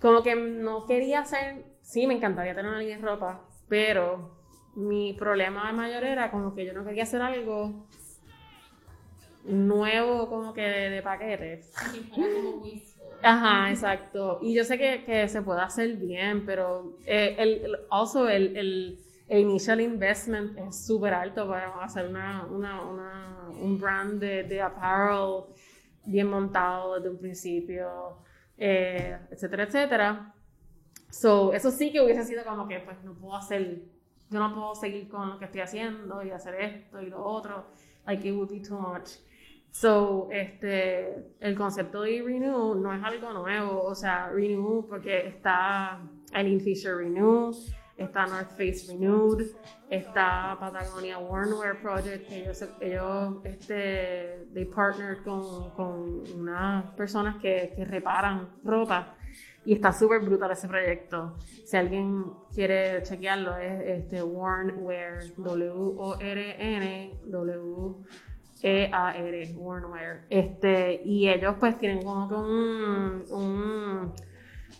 como 0.02 0.24
que 0.24 0.36
no 0.36 0.86
quería 0.86 1.20
hacer, 1.22 1.66
sí, 1.82 2.08
me 2.08 2.16
encantaría 2.16 2.56
tener 2.56 2.70
una 2.70 2.80
línea 2.80 2.98
de 2.98 3.04
ropa, 3.04 3.42
pero 3.70 4.32
mi 4.76 5.14
problema 5.14 5.72
mayor 5.74 6.04
era 6.04 6.32
como 6.32 6.54
que 6.56 6.66
yo 6.66 6.74
no 6.74 6.84
quería 6.84 7.04
hacer 7.04 7.22
algo 7.22 7.88
nuevo 9.44 10.30
como 10.30 10.54
que 10.54 10.62
de, 10.62 10.90
de 10.90 11.02
paquetes. 11.02 11.74
Ajá, 13.24 13.70
exacto. 13.70 14.40
Y 14.42 14.54
yo 14.56 14.64
sé 14.64 14.78
que, 14.78 15.04
que 15.06 15.28
se 15.28 15.42
puede 15.42 15.62
hacer 15.62 15.96
bien, 15.98 16.46
pero 16.46 16.98
eh, 17.06 17.36
el, 17.38 17.50
el, 17.66 17.78
also 17.90 18.28
el, 18.28 18.58
el, 18.58 19.00
el 19.28 19.40
initial 19.40 19.80
investment 19.82 20.58
es 20.58 20.86
súper 20.86 21.14
alto 21.14 21.48
para 21.48 21.84
hacer 21.84 22.08
una, 22.08 22.46
una, 22.46 22.82
una, 22.82 23.50
un 23.62 23.80
brand 23.80 24.20
de, 24.20 24.44
de 24.44 24.62
apparel 24.62 25.44
bien 26.06 26.28
montado 26.30 26.96
desde 26.96 27.10
un 27.10 27.20
principio, 27.20 28.18
eh, 28.58 29.18
etcétera, 29.30 29.64
etcétera. 29.64 30.34
So, 31.12 31.54
eso 31.54 31.70
sí 31.70 31.92
que 31.92 32.02
hubiese 32.02 32.24
sido 32.24 32.44
como 32.44 32.68
que, 32.68 32.80
pues, 32.80 33.04
no 33.04 33.14
puedo 33.14 33.36
hacer, 33.36 33.84
yo 34.30 34.40
no 34.40 34.54
puedo 34.56 34.74
seguir 34.74 35.10
con 35.10 35.30
lo 35.30 35.38
que 35.38 35.46
estoy 35.46 35.62
haciendo 35.62 36.24
y 36.24 36.32
hacer 36.32 36.56
esto 36.56 37.02
y 37.02 37.08
lo 37.08 37.24
otro. 37.24 37.66
Like, 38.08 38.28
it 38.28 38.34
would 38.34 38.50
be 38.50 38.62
too 38.62 38.80
much. 38.80 39.12
So, 39.72 40.28
este, 40.32 41.32
el 41.40 41.56
concepto 41.56 42.02
de 42.02 42.22
Renew 42.22 42.76
no 42.76 42.94
es 42.94 43.02
algo 43.04 43.32
nuevo, 43.32 43.84
o 43.84 43.96
sea, 43.96 44.30
Renew 44.30 44.86
porque 44.88 45.28
está 45.28 46.02
Eileen 46.34 46.60
Fisher 46.60 46.98
Renew, 46.98 47.52
está 47.96 48.26
North 48.26 48.50
Face 48.52 48.86
Renewed, 48.90 49.48
está 49.90 50.58
Patagonia 50.60 51.20
Wornwear 51.20 51.82
Project, 51.82 52.28
que 52.28 52.42
ellos, 52.42 52.66
ellos 52.82 53.36
este, 53.46 54.46
they 54.54 54.66
partnered 54.66 55.24
con, 55.24 55.72
con 55.72 56.24
unas 56.38 56.92
personas 56.96 57.38
que, 57.38 57.72
que 57.74 57.86
reparan 57.86 58.50
ropa 58.66 59.16
y 59.64 59.74
está 59.74 59.94
súper 59.94 60.20
brutal 60.22 60.52
ese 60.52 60.68
proyecto. 60.68 61.38
Si 61.66 61.78
alguien 61.78 62.26
quiere 62.54 63.04
chequearlo, 63.04 63.56
es 63.56 64.04
este, 64.04 64.22
Wornwear, 64.22 65.34
W-O-R-N, 65.38 67.20
W 67.26 67.96
e-A-R, 68.62 69.54
Wornwear. 69.56 70.26
Este, 70.30 71.02
y 71.04 71.30
ellos 71.30 71.56
pues 71.60 71.78
tienen 71.78 72.04
como 72.04 72.28
que 72.28 72.36
un, 72.36 73.24
un, 73.32 74.14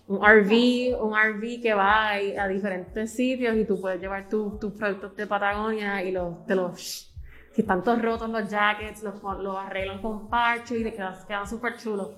un 0.08 0.18
RV, 0.18 1.02
un 1.02 1.16
RV 1.16 1.62
que 1.62 1.74
va 1.74 2.10
a, 2.10 2.14
a 2.14 2.48
diferentes 2.48 3.14
sitios 3.14 3.56
y 3.56 3.66
tú 3.66 3.80
puedes 3.80 4.00
llevar 4.00 4.30
tus 4.30 4.74
productos 4.74 5.16
de 5.16 5.28
Patagonia 5.28 6.04
y 6.04 6.12
los, 6.12 6.46
te 6.46 6.56
los, 6.56 7.14
si 7.54 7.62
están 7.62 7.84
todos 7.84 8.02
rotos 8.02 8.30
los 8.30 8.50
jackets, 8.50 9.04
los, 9.04 9.22
los 9.40 9.58
arreglan 9.58 10.02
con 10.02 10.30
parche 10.30 10.80
y 10.80 10.84
quedan, 10.92 11.16
quedan 11.28 11.48
súper 11.48 11.78
chulos. 11.78 12.12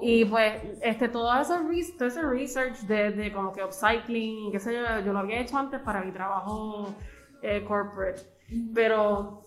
Y 0.00 0.24
pues, 0.24 0.54
este, 0.82 1.08
todo, 1.08 1.38
eso, 1.40 1.60
todo 1.98 2.08
ese 2.08 2.22
research 2.22 2.78
de, 2.80 3.10
de 3.10 3.32
como 3.32 3.52
que 3.52 3.62
upcycling, 3.62 4.50
qué 4.50 4.58
sé 4.58 4.72
yo, 4.72 4.80
yo 5.04 5.12
lo 5.12 5.18
había 5.18 5.40
hecho 5.40 5.58
antes 5.58 5.80
para 5.80 6.02
mi 6.02 6.12
trabajo 6.12 6.94
eh, 7.42 7.62
corporate. 7.66 8.22
Pero 8.74 9.42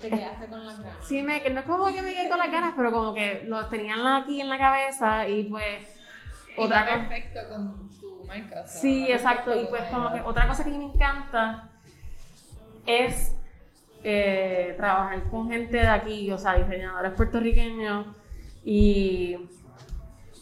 te 0.00 0.10
quedaste 0.10 0.46
con 0.46 0.66
las 0.66 0.80
ganas. 0.80 1.06
Sí, 1.06 1.22
me, 1.22 1.48
no 1.50 1.60
es 1.60 1.66
como 1.66 1.86
que 1.86 2.02
me 2.02 2.14
quedé 2.14 2.28
con 2.28 2.38
las 2.38 2.50
ganas, 2.50 2.74
pero 2.76 2.92
como 2.92 3.14
que 3.14 3.44
lo 3.46 3.66
tenían 3.66 4.06
aquí 4.06 4.40
en 4.40 4.48
la 4.48 4.58
cabeza 4.58 5.28
y 5.28 5.44
pues 5.44 6.00
otra 6.56 6.84
cosa. 6.84 7.08
perfecto 7.08 7.40
con 7.48 7.90
tu 8.00 8.24
marca. 8.24 8.66
sí, 8.66 9.10
exacto. 9.10 9.58
Y 9.60 9.66
pues 9.66 9.82
como 9.84 10.12
que 10.12 10.20
otra 10.20 10.46
cosa 10.46 10.64
que 10.64 10.70
me 10.70 10.84
encanta 10.84 11.70
es 12.84 13.36
eh, 14.04 14.74
trabajar 14.76 15.22
con 15.30 15.50
gente 15.50 15.78
de 15.78 15.88
aquí, 15.88 16.30
o 16.30 16.38
sea, 16.38 16.54
diseñadores 16.54 17.12
puertorriqueños 17.12 18.06
y, 18.64 19.36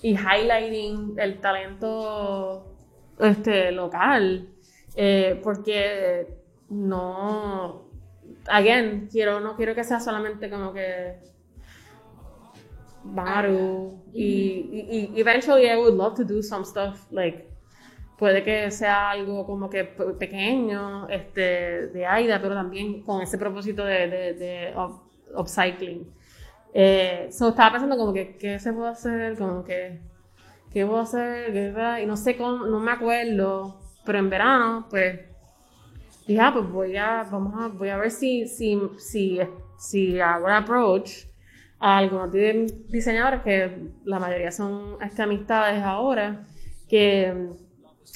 y 0.03 0.11
highlighting 0.11 1.15
el 1.19 1.41
talento 1.41 2.77
este, 3.19 3.73
local. 3.73 4.49
Eh, 4.97 5.41
porque 5.43 6.29
no 6.69 7.85
again, 8.49 9.09
quiero, 9.11 9.41
no 9.41 9.57
quiero 9.57 9.75
que 9.75 9.85
sea 9.85 10.01
solamente 10.01 10.51
como 10.51 10.73
que 10.73 11.17
Maru 13.05 14.03
y, 14.13 15.11
y, 15.15 15.21
eventually 15.21 15.67
I 15.67 15.77
would 15.77 15.95
love 15.95 16.15
to 16.17 16.25
do 16.25 16.43
some 16.43 16.65
stuff 16.65 17.07
like 17.11 17.47
puede 18.19 18.43
que 18.43 18.71
sea 18.71 19.11
algo 19.11 19.45
como 19.45 19.69
que 19.69 19.85
pequeño 19.85 21.09
este 21.09 21.89
de 21.89 22.07
Aida 22.07 22.41
pero 22.41 22.55
también 22.55 23.03
con 23.03 23.21
ese 23.21 23.37
propósito 23.37 23.85
de, 23.85 24.09
de, 24.09 24.35
de 24.35 24.75
upcycling. 25.37 26.11
Eh, 26.73 27.29
so 27.31 27.51
estaba 27.51 27.73
pensando 27.73 27.97
como 27.97 28.13
que 28.13 28.37
qué 28.37 28.59
se 28.59 28.73
puede 28.73 28.91
hacer 28.91 29.37
como 29.37 29.65
que 29.65 30.01
qué 30.73 30.85
puedo 30.87 31.01
hacer 31.01 31.55
y 32.03 32.07
no 32.07 32.17
sé 32.17 32.37
cómo 32.37 32.67
no 32.67 32.81
me 32.81 32.91
acuerdo 32.91 33.81
pero 34.05 34.19
en 34.19 34.31
verano 34.31 34.87
pues 34.91 35.21
dije, 36.27 36.41
ah, 36.41 36.53
pues 36.53 36.69
voy 36.71 36.97
a, 36.97 37.27
vamos 37.31 37.55
a, 37.61 37.69
voy 37.69 37.89
a 37.89 37.97
ver 37.97 38.11
si, 38.11 38.49
si, 38.49 38.81
si, 38.99 39.41
si 39.79 40.21
hago 40.21 40.47
un 40.47 40.53
approach 40.53 41.27
a 41.79 41.99
algunos 41.99 42.33
diseñadores 42.33 43.43
que 43.43 43.91
la 44.05 44.19
mayoría 44.19 44.51
son 44.51 44.97
este, 45.03 45.23
amistades 45.23 45.83
ahora, 45.83 46.47
que 46.89 47.51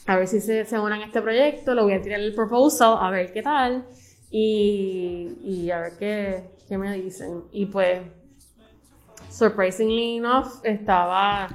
a 0.06 0.16
ver 0.16 0.26
si 0.26 0.40
se, 0.40 0.64
se 0.64 0.78
unan 0.78 1.02
a 1.02 1.06
este 1.06 1.20
proyecto, 1.20 1.74
lo 1.74 1.84
voy 1.84 1.92
a 1.92 2.00
tirar 2.00 2.20
el 2.20 2.34
proposal, 2.34 2.96
a 3.00 3.10
ver 3.10 3.32
qué 3.32 3.42
tal, 3.42 3.86
y, 4.30 5.38
y 5.42 5.70
a 5.70 5.80
ver 5.80 5.92
qué, 5.98 6.44
qué 6.66 6.78
me 6.78 6.92
dicen. 6.94 7.44
Y 7.52 7.66
pues, 7.66 8.00
surprisingly 9.30 10.16
enough, 10.16 10.60
estaba 10.64 11.48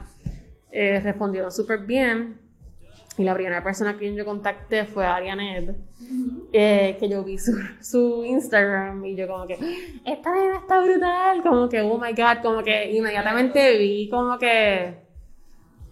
eh, 0.72 1.00
respondiendo 1.00 1.50
súper 1.50 1.80
bien. 1.80 2.43
Y 3.18 3.24
la 3.24 3.36
primera 3.36 3.64
persona 3.64 3.98
que 3.98 4.14
yo 4.16 4.26
contacté 4.26 4.86
fue 4.86 5.06
Arianet, 5.06 5.76
eh, 6.52 6.98
que 7.00 7.08
yo 7.08 7.24
vi 7.24 7.38
su, 7.38 7.54
su, 7.80 8.24
Instagram 8.26 9.06
y 9.06 9.16
yo 9.16 9.28
como 9.28 9.46
que, 9.46 9.54
esta 10.04 10.34
nena 10.34 10.58
está 10.58 10.82
brutal, 10.82 11.44
como 11.44 11.70
que, 11.70 11.82
oh 11.82 12.00
my 12.00 12.12
god, 12.14 12.42
como 12.42 12.64
que 12.64 12.92
inmediatamente 12.92 13.78
vi 13.78 14.10
como 14.10 14.40
que 14.40 14.96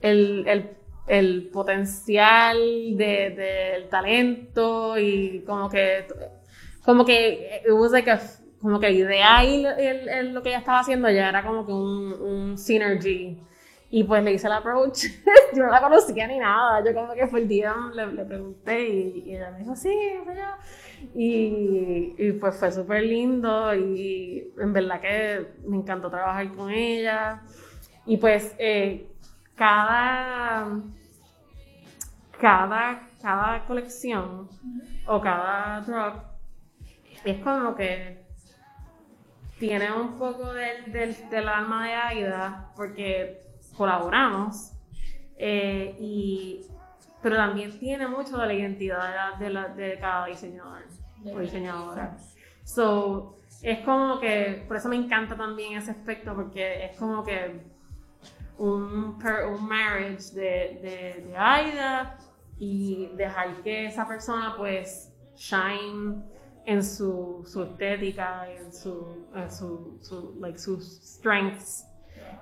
el, 0.01 0.47
el, 0.47 0.71
el 1.07 1.49
potencial 1.53 2.57
del 2.97 3.36
de, 3.36 3.88
talento 3.91 4.97
y 4.97 5.43
como 5.45 5.69
que, 5.69 6.07
como 6.84 7.05
que, 7.05 7.62
it 7.63 7.71
was 7.71 7.91
like 7.91 8.10
a, 8.10 8.19
como 8.60 8.79
que 8.79 8.89
la 8.89 8.93
idea 8.93 9.45
y 9.45 9.63
lo 10.31 10.41
que 10.41 10.49
ella 10.49 10.57
estaba 10.57 10.79
haciendo 10.79 11.07
ya 11.12 11.29
era 11.29 11.43
como 11.43 11.67
que 11.67 11.71
un, 11.71 12.13
un 12.13 12.57
synergy 12.57 13.38
y 13.93 14.06
pues 14.06 14.23
le 14.23 14.32
hice 14.32 14.47
el 14.47 14.54
approach. 14.54 15.04
yo 15.54 15.63
no 15.63 15.69
la 15.69 15.82
conocía 15.82 16.25
ni 16.25 16.39
nada. 16.39 16.82
Yo 16.84 16.93
como 16.93 17.13
que 17.13 17.27
fue 17.27 17.41
el 17.41 17.47
día, 17.49 17.75
le, 17.93 18.08
le 18.08 18.23
pregunté 18.23 18.88
y, 18.88 19.36
ella 19.36 19.51
me 19.51 19.60
dijo, 19.60 19.75
sí. 19.75 19.93
Y, 21.13 22.15
y 22.17 22.32
pues 22.39 22.56
fue 22.56 22.71
súper 22.71 23.04
lindo 23.04 23.75
y 23.75 24.54
en 24.58 24.71
verdad 24.71 25.01
que 25.01 25.47
me 25.65 25.75
encantó 25.75 26.10
trabajar 26.10 26.49
con 26.54 26.71
ella. 26.71 27.41
Y 28.06 28.15
pues 28.15 28.56
eh, 28.58 29.10
cada, 29.56 30.80
cada, 32.39 33.10
cada 33.21 33.65
colección 33.65 34.47
o 35.06 35.19
cada 35.19 35.82
drop 35.82 36.15
es 37.25 37.43
como 37.43 37.75
que 37.75 38.21
tiene 39.60 39.91
un 39.91 40.17
poco 40.17 40.54
del, 40.54 40.91
del, 40.93 41.30
del 41.30 41.47
alma 41.49 41.88
de 41.88 41.93
Aida 41.93 42.71
porque 42.75 43.51
colaboramos, 43.75 44.73
eh, 45.38 45.95
y, 45.99 46.62
pero 47.21 47.36
también 47.36 47.77
tiene 47.79 48.07
mucho 48.07 48.38
de 48.38 48.47
la 48.47 48.53
identidad 48.53 49.36
de, 49.36 49.49
la, 49.49 49.67
de 49.69 49.97
cada 49.99 50.27
diseñador 50.27 50.84
o 51.25 51.39
diseñadora. 51.39 52.17
So, 52.63 53.38
es 53.62 53.79
como 53.79 54.19
que, 54.19 54.63
por 54.67 54.77
eso 54.77 54.89
me 54.89 54.95
encanta 54.95 55.36
también 55.36 55.77
ese 55.77 55.91
aspecto, 55.91 56.36
porque 56.36 56.86
es 56.86 56.97
como 56.97 57.23
que 57.23 57.62
un, 58.57 59.17
un 59.19 59.67
marriage 59.67 60.34
de, 60.34 60.79
de, 60.81 61.25
de 61.27 61.38
Aida 61.38 62.17
y 62.60 63.10
dejar 63.15 63.62
que 63.63 63.88
esa 63.88 64.07
persona 64.07 64.55
pues 64.57 65.12
shine 65.36 66.23
en 66.65 66.84
su, 66.84 67.43
su 67.47 67.63
estética, 67.63 68.47
en, 68.51 68.71
su, 68.71 69.27
en 69.36 69.51
su, 69.51 69.97
su, 70.01 70.38
like, 70.39 70.60
sus 70.60 71.01
strengths 71.03 71.88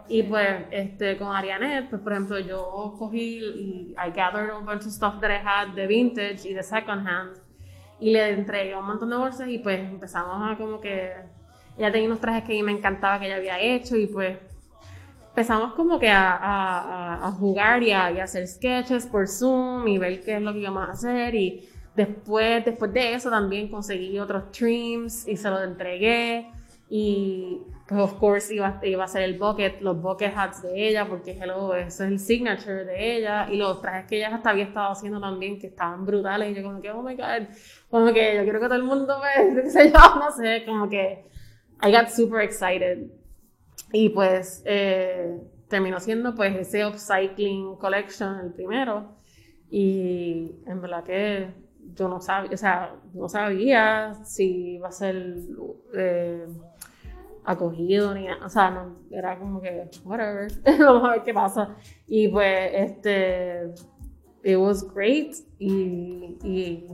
y 0.09 0.23
pues 0.23 0.65
este, 0.71 1.17
con 1.17 1.35
Arianet, 1.35 1.89
pues 1.89 2.01
por 2.01 2.11
ejemplo, 2.13 2.39
yo 2.39 2.95
cogí 2.97 3.39
y 3.39 3.95
I 3.95 4.11
gathered 4.11 4.49
a 4.49 4.57
bunch 4.59 4.85
of 4.85 4.91
stuff 4.91 5.21
that 5.21 5.29
I 5.29 5.39
had 5.45 5.75
de 5.75 5.85
vintage 5.85 6.49
y 6.49 6.53
de 6.53 6.63
second 6.63 7.07
hand 7.07 7.37
y 7.99 8.11
le 8.11 8.29
entregué 8.29 8.75
un 8.75 8.87
montón 8.87 9.11
de 9.11 9.17
bolsas 9.17 9.47
y 9.47 9.59
pues 9.59 9.79
empezamos 9.79 10.51
a 10.51 10.57
como 10.57 10.81
que 10.81 11.13
ella 11.77 11.91
tenía 11.91 12.07
unos 12.07 12.19
trajes 12.19 12.43
que 12.43 12.61
me 12.63 12.71
encantaba 12.71 13.19
que 13.19 13.27
ella 13.27 13.35
había 13.35 13.59
hecho 13.59 13.95
y 13.97 14.07
pues 14.07 14.37
empezamos 15.29 15.73
como 15.73 15.99
que 15.99 16.09
a, 16.09 16.35
a, 16.35 17.27
a 17.27 17.31
jugar 17.33 17.83
y 17.83 17.91
a, 17.91 18.11
y 18.11 18.19
a, 18.19 18.23
hacer 18.23 18.47
sketches 18.47 19.05
por 19.05 19.27
Zoom 19.27 19.87
y 19.87 19.99
ver 19.99 20.21
qué 20.21 20.37
es 20.37 20.41
lo 20.41 20.53
que 20.53 20.59
íbamos 20.59 20.89
a 20.89 20.93
hacer 20.93 21.35
y 21.35 21.69
después, 21.95 22.65
después 22.65 22.91
de 22.93 23.13
eso 23.13 23.29
también 23.29 23.69
conseguí 23.69 24.17
otros 24.17 24.51
trims 24.51 25.27
y 25.27 25.37
se 25.37 25.49
los 25.49 25.61
entregué 25.61 26.49
Y 26.89 27.61
pues, 27.89 28.01
of 28.01 28.19
course, 28.19 28.53
iba, 28.53 28.79
iba 28.83 29.03
a 29.03 29.07
ser 29.07 29.23
el 29.23 29.39
bucket, 29.39 29.81
los 29.81 29.99
bucket 29.99 30.31
hats 30.35 30.61
de 30.61 30.89
ella, 30.89 31.07
porque 31.09 31.31
hello, 31.31 31.73
ese 31.73 31.87
es 31.87 31.99
el 32.11 32.19
signature 32.19 32.85
de 32.85 33.17
ella. 33.17 33.47
Y 33.51 33.57
los 33.57 33.81
trajes 33.81 34.05
que 34.05 34.17
ella 34.17 34.35
hasta 34.35 34.51
había 34.51 34.65
estado 34.65 34.91
haciendo 34.91 35.19
también, 35.19 35.57
que 35.57 35.67
estaban 35.67 36.05
brutales. 36.05 36.51
Y 36.51 36.53
yo, 36.53 36.61
como 36.61 36.79
que, 36.81 36.91
oh 36.91 37.01
my 37.01 37.15
god, 37.15 37.47
como 37.89 38.13
que 38.13 38.35
yo 38.35 38.43
quiero 38.43 38.59
que 38.59 38.67
todo 38.67 38.75
el 38.75 38.83
mundo 38.83 39.19
sé 39.69 39.91
yo, 39.91 40.15
no 40.19 40.31
sé, 40.31 40.63
como 40.67 40.87
que 40.87 41.25
I 41.81 41.91
got 41.91 42.09
super 42.09 42.41
excited. 42.41 43.07
Y 43.91 44.09
pues 44.09 44.61
eh, 44.65 45.39
terminó 45.67 45.99
siendo 45.99 46.35
pues 46.35 46.55
ese 46.55 46.85
Upcycling 46.85 47.75
Collection, 47.77 48.39
el 48.39 48.53
primero. 48.53 49.15
Y 49.71 50.59
en 50.67 50.79
verdad 50.79 51.03
que 51.03 51.47
yo 51.95 52.07
no 52.07 52.21
sabía, 52.21 52.51
o 52.53 52.57
sea, 52.57 52.95
no 53.15 53.27
sabía 53.29 54.13
si 54.25 54.75
iba 54.75 54.89
a 54.89 54.91
ser 54.91 55.37
eh, 55.95 56.45
acogido 57.51 58.13
ni 58.13 58.25
nada, 58.27 58.45
o 58.45 58.49
sea, 58.49 58.69
no, 58.71 58.97
era 59.11 59.37
como 59.39 59.61
que, 59.61 59.89
whatever, 60.03 60.51
vamos 60.79 61.09
a 61.09 61.11
ver 61.13 61.23
qué 61.23 61.33
pasa. 61.33 61.75
Y 62.07 62.27
pues, 62.27 62.71
este, 62.73 63.73
it 64.43 64.57
was 64.57 64.83
great 64.93 65.33
y, 65.57 66.37
y 66.43 66.87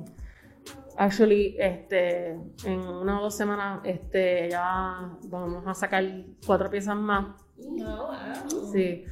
actually, 0.98 1.56
este, 1.60 2.32
en 2.64 2.80
una 2.80 3.20
o 3.20 3.24
dos 3.24 3.36
semanas, 3.36 3.82
este, 3.84 4.50
ya 4.50 5.10
vamos 5.28 5.64
a 5.68 5.74
sacar 5.74 6.04
cuatro 6.46 6.70
piezas 6.70 6.96
más. 6.96 7.28
No, 7.58 8.08
wow. 8.08 8.72
Sí. 8.72 9.04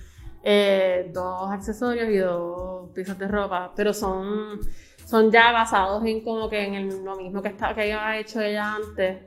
Eh, 0.46 1.10
dos 1.14 1.52
accesorios 1.52 2.10
y 2.10 2.18
dos 2.18 2.90
piezas 2.92 3.18
de 3.18 3.28
ropa, 3.28 3.72
pero 3.76 3.94
son, 3.94 4.60
son 5.06 5.32
ya 5.32 5.52
basados 5.54 6.04
en 6.06 6.22
como 6.24 6.50
que 6.50 6.64
en 6.66 6.74
el- 6.76 7.04
lo 7.04 7.16
mismo 7.16 7.42
que, 7.42 7.50
está, 7.50 7.74
que 7.74 7.82
había 7.94 8.18
hecho 8.20 8.42
ella 8.42 8.76
antes, 8.76 9.24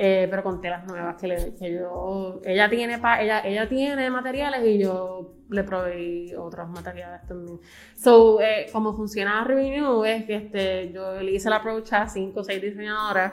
eh, 0.00 0.28
pero 0.30 0.42
con 0.44 0.60
telas 0.60 0.86
nuevas 0.86 1.16
que, 1.20 1.26
le, 1.26 1.54
que 1.56 1.72
yo, 1.74 2.40
ella 2.44 2.70
tiene, 2.70 2.98
pa- 2.98 3.20
ella, 3.20 3.40
ella 3.44 3.68
tiene 3.68 4.08
materiales 4.10 4.64
y 4.64 4.78
yo 4.78 5.34
le 5.50 5.64
proveí 5.64 6.34
otros 6.36 6.68
materiales 6.68 7.26
también. 7.26 7.58
So, 7.96 8.40
eh, 8.40 8.66
como 8.72 8.94
funciona 8.94 9.42
Revenue 9.44 10.04
es 10.06 10.24
que 10.24 10.36
este, 10.36 10.92
yo 10.92 11.20
le 11.20 11.32
hice 11.32 11.48
el 11.48 11.54
approach 11.54 11.92
a 11.92 12.08
cinco 12.08 12.40
o 12.40 12.44
seis 12.44 12.62
diseñadoras 12.62 13.32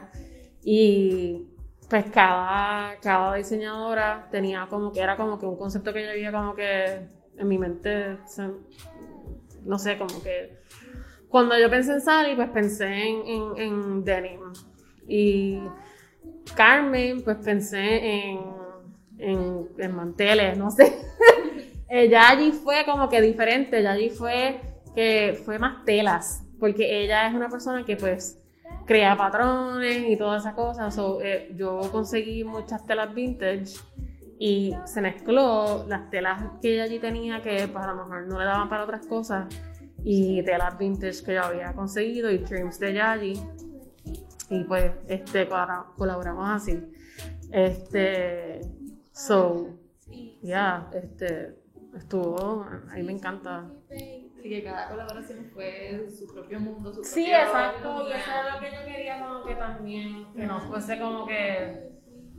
y 0.64 1.46
pues 1.88 2.06
cada, 2.12 3.00
cada 3.00 3.36
diseñadora 3.36 4.28
tenía 4.32 4.66
como 4.68 4.92
que 4.92 5.02
era 5.02 5.16
como 5.16 5.38
que 5.38 5.46
un 5.46 5.58
concepto 5.58 5.94
que 5.94 6.04
yo 6.04 6.10
había 6.10 6.32
como 6.32 6.56
que 6.56 7.00
en 7.38 7.48
mi 7.48 7.60
mente, 7.60 8.18
no 9.66 9.78
sé, 9.78 9.98
como 9.98 10.22
que 10.24 10.58
cuando 11.30 11.58
yo 11.60 11.70
pensé 11.70 11.92
en 11.94 12.02
Sally, 12.02 12.36
pues 12.36 12.50
pensé 12.50 12.86
en, 12.88 13.28
en, 13.28 13.58
en 13.58 14.04
denim. 14.04 14.40
Y 15.08 15.60
Carmen, 16.54 17.22
pues 17.24 17.38
pensé 17.38 18.24
en, 18.24 18.40
en, 19.18 19.70
en 19.78 19.96
manteles, 19.96 20.58
no 20.58 20.72
sé. 20.72 20.94
ella 21.90 22.30
allí 22.30 22.52
fue 22.52 22.86
como 22.86 23.10
que 23.10 23.22
diferente, 23.22 23.80
ella 23.80 23.92
allí 23.92 24.10
fue 24.10 24.60
que 24.96 25.40
fue 25.44 25.60
más 25.60 25.84
telas, 25.86 26.44
porque 26.60 27.04
ella 27.04 27.28
es 27.28 27.36
una 27.36 27.50
persona 27.50 27.84
que 27.84 27.98
pues 27.98 28.40
crea 28.86 29.18
patrones 29.18 30.06
y 30.08 30.16
todas 30.16 30.44
esas 30.44 30.54
cosas. 30.54 30.94
So, 30.96 31.22
eh, 31.22 31.52
yo 31.56 31.82
conseguí 31.92 32.44
muchas 32.44 32.86
telas 32.86 33.14
vintage 33.14 33.76
y 34.40 34.74
se 34.86 35.02
mezcló 35.02 35.86
las 35.88 36.10
telas 36.10 36.44
que 36.62 36.74
ella 36.74 36.84
allí 36.84 37.00
tenía 37.00 37.42
que 37.42 37.68
pues, 37.68 37.84
a 37.84 37.94
lo 37.94 38.04
mejor 38.04 38.28
no 38.28 38.40
le 38.40 38.46
daban 38.46 38.70
para 38.70 38.84
otras 38.84 39.06
cosas 39.06 39.46
y 40.04 40.44
telas 40.44 40.78
vintage 40.78 41.24
que 41.24 41.34
yo 41.34 41.44
había 41.44 41.74
conseguido 41.74 42.32
y 42.32 42.40
trims 42.40 42.80
de 42.80 42.94
Yayi 42.94 43.42
y 44.50 44.64
pues 44.64 44.92
este 45.08 45.48
colabora- 45.48 45.86
colaboramos 45.98 46.50
así 46.50 46.82
este 47.52 48.62
so 49.12 49.70
ya 50.42 50.90
este 50.94 51.56
estuvo 51.96 52.64
a 52.64 52.96
mí 52.96 53.04
me 53.04 53.14
encanta 53.14 53.66
Así 53.90 54.50
que 54.50 54.64
cada 54.64 54.90
colaboración 54.90 55.46
fue 55.52 56.08
su 56.16 56.28
propio 56.32 56.60
mundo, 56.60 56.94
su 56.94 57.04
Sí, 57.04 57.24
propio 57.26 57.38
exacto, 57.48 58.04
lugar. 58.04 58.20
eso 58.20 58.30
es 58.30 58.54
lo 58.54 58.60
que 58.60 58.76
yo 58.76 58.86
quería 58.94 59.26
como 59.26 59.44
que 59.44 59.56
también, 59.56 60.34
que 60.36 60.46
no 60.46 60.62
fuese 60.62 61.00
como 61.00 61.26
que, 61.26 61.90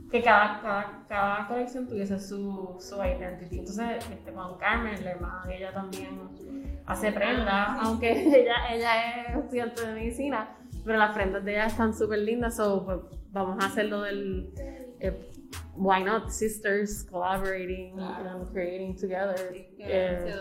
que 0.09 0.23
cada, 0.23 0.61
cada, 0.61 1.05
cada 1.09 1.47
colección 1.49 1.85
tuviese 1.85 2.17
su, 2.17 2.77
su 2.79 2.95
identity. 3.03 3.59
Entonces, 3.59 4.09
este, 4.09 4.31
con 4.31 4.57
Carmen, 4.57 5.03
la 5.03 5.11
hermana, 5.11 5.53
ella 5.53 5.73
también 5.73 6.79
hace 6.85 7.11
prendas, 7.11 7.77
aunque 7.81 8.09
ella, 8.41 8.55
ella 8.73 9.23
es 9.23 9.35
estudiante 9.39 9.85
de 9.85 9.93
medicina, 9.93 10.55
pero 10.87 10.97
las 10.97 11.13
prendas 11.13 11.45
de 11.45 11.51
ella 11.51 11.67
están 11.67 11.93
súper 11.93 12.19
lindas, 12.19 12.55
so 12.55 12.83
pues, 12.85 12.97
vamos 13.31 13.63
a 13.63 13.67
hacerlo 13.67 14.01
del... 14.01 14.51
eh, 14.99 15.31
Why 15.75 16.03
not 16.03 16.29
sisters 16.31 17.05
collaborating 17.11 17.99
and 17.99 18.51
creating 18.51 18.95
together? 18.95 19.37
Sí, 19.51 19.67
Eh, 19.79 20.33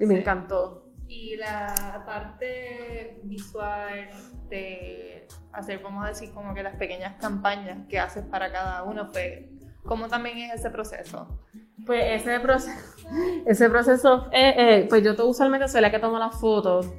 y 0.00 0.06
me 0.06 0.14
Sí. 0.14 0.20
encantó. 0.20 0.88
Y 1.06 1.36
la 1.36 2.02
parte 2.06 3.20
visual 3.24 4.08
de 4.48 5.28
hacer, 5.52 5.80
vamos 5.82 6.04
a 6.04 6.08
decir, 6.08 6.32
como 6.32 6.52
que 6.54 6.62
las 6.62 6.74
pequeñas 6.76 7.14
campañas 7.20 7.86
que 7.88 7.98
haces 8.00 8.24
para 8.24 8.50
cada 8.50 8.82
uno, 8.84 9.08
pues, 9.12 9.44
¿cómo 9.84 10.08
también 10.08 10.38
es 10.38 10.54
ese 10.60 10.70
proceso? 10.70 11.38
Pues 11.86 12.20
ese 12.22 12.40
proceso, 12.40 12.80
ese 13.46 13.68
proceso 13.68 14.28
eh, 14.32 14.54
eh, 14.56 14.86
pues 14.88 15.02
yo 15.04 15.14
usualmente 15.26 15.68
soy 15.68 15.80
la 15.82 15.90
que 15.90 15.98
toma 15.98 16.18
las 16.18 16.40
fotos 16.40 16.90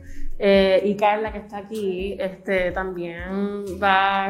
eh, 0.45 0.81
y 0.83 0.97
Carla 0.97 1.31
que 1.31 1.37
está 1.37 1.59
aquí, 1.59 2.17
este, 2.19 2.73
también 2.73 3.63
va, 3.81 4.29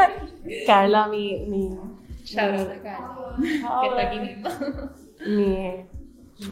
Carla, 0.66 1.08
mi, 1.08 1.44
mi, 1.48 1.76
Shout 2.24 2.54
out 2.54 2.70
a 2.70 2.80
Carla, 2.80 3.36
que 3.36 3.56
está 3.56 4.00
aquí 4.00 4.20
mi, 5.26 5.86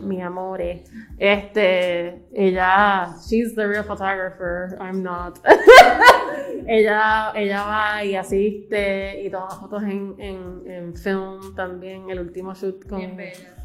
mi 0.02 0.20
amore, 0.20 0.82
este, 1.16 2.24
ella, 2.34 3.14
she's 3.24 3.54
the 3.54 3.68
real 3.68 3.84
photographer, 3.84 4.76
I'm 4.80 5.04
not. 5.04 5.38
ella, 6.66 7.30
ella 7.36 7.62
va 7.62 8.04
y 8.04 8.16
asiste 8.16 9.22
y 9.22 9.30
toma 9.30 9.50
fotos 9.50 9.84
en, 9.84 10.16
en, 10.18 10.62
en 10.66 10.96
film 10.96 11.54
también, 11.54 12.10
el 12.10 12.18
último 12.18 12.52
shoot 12.52 12.84
con... 12.88 12.98
Bien 12.98 13.16
bella. 13.16 13.57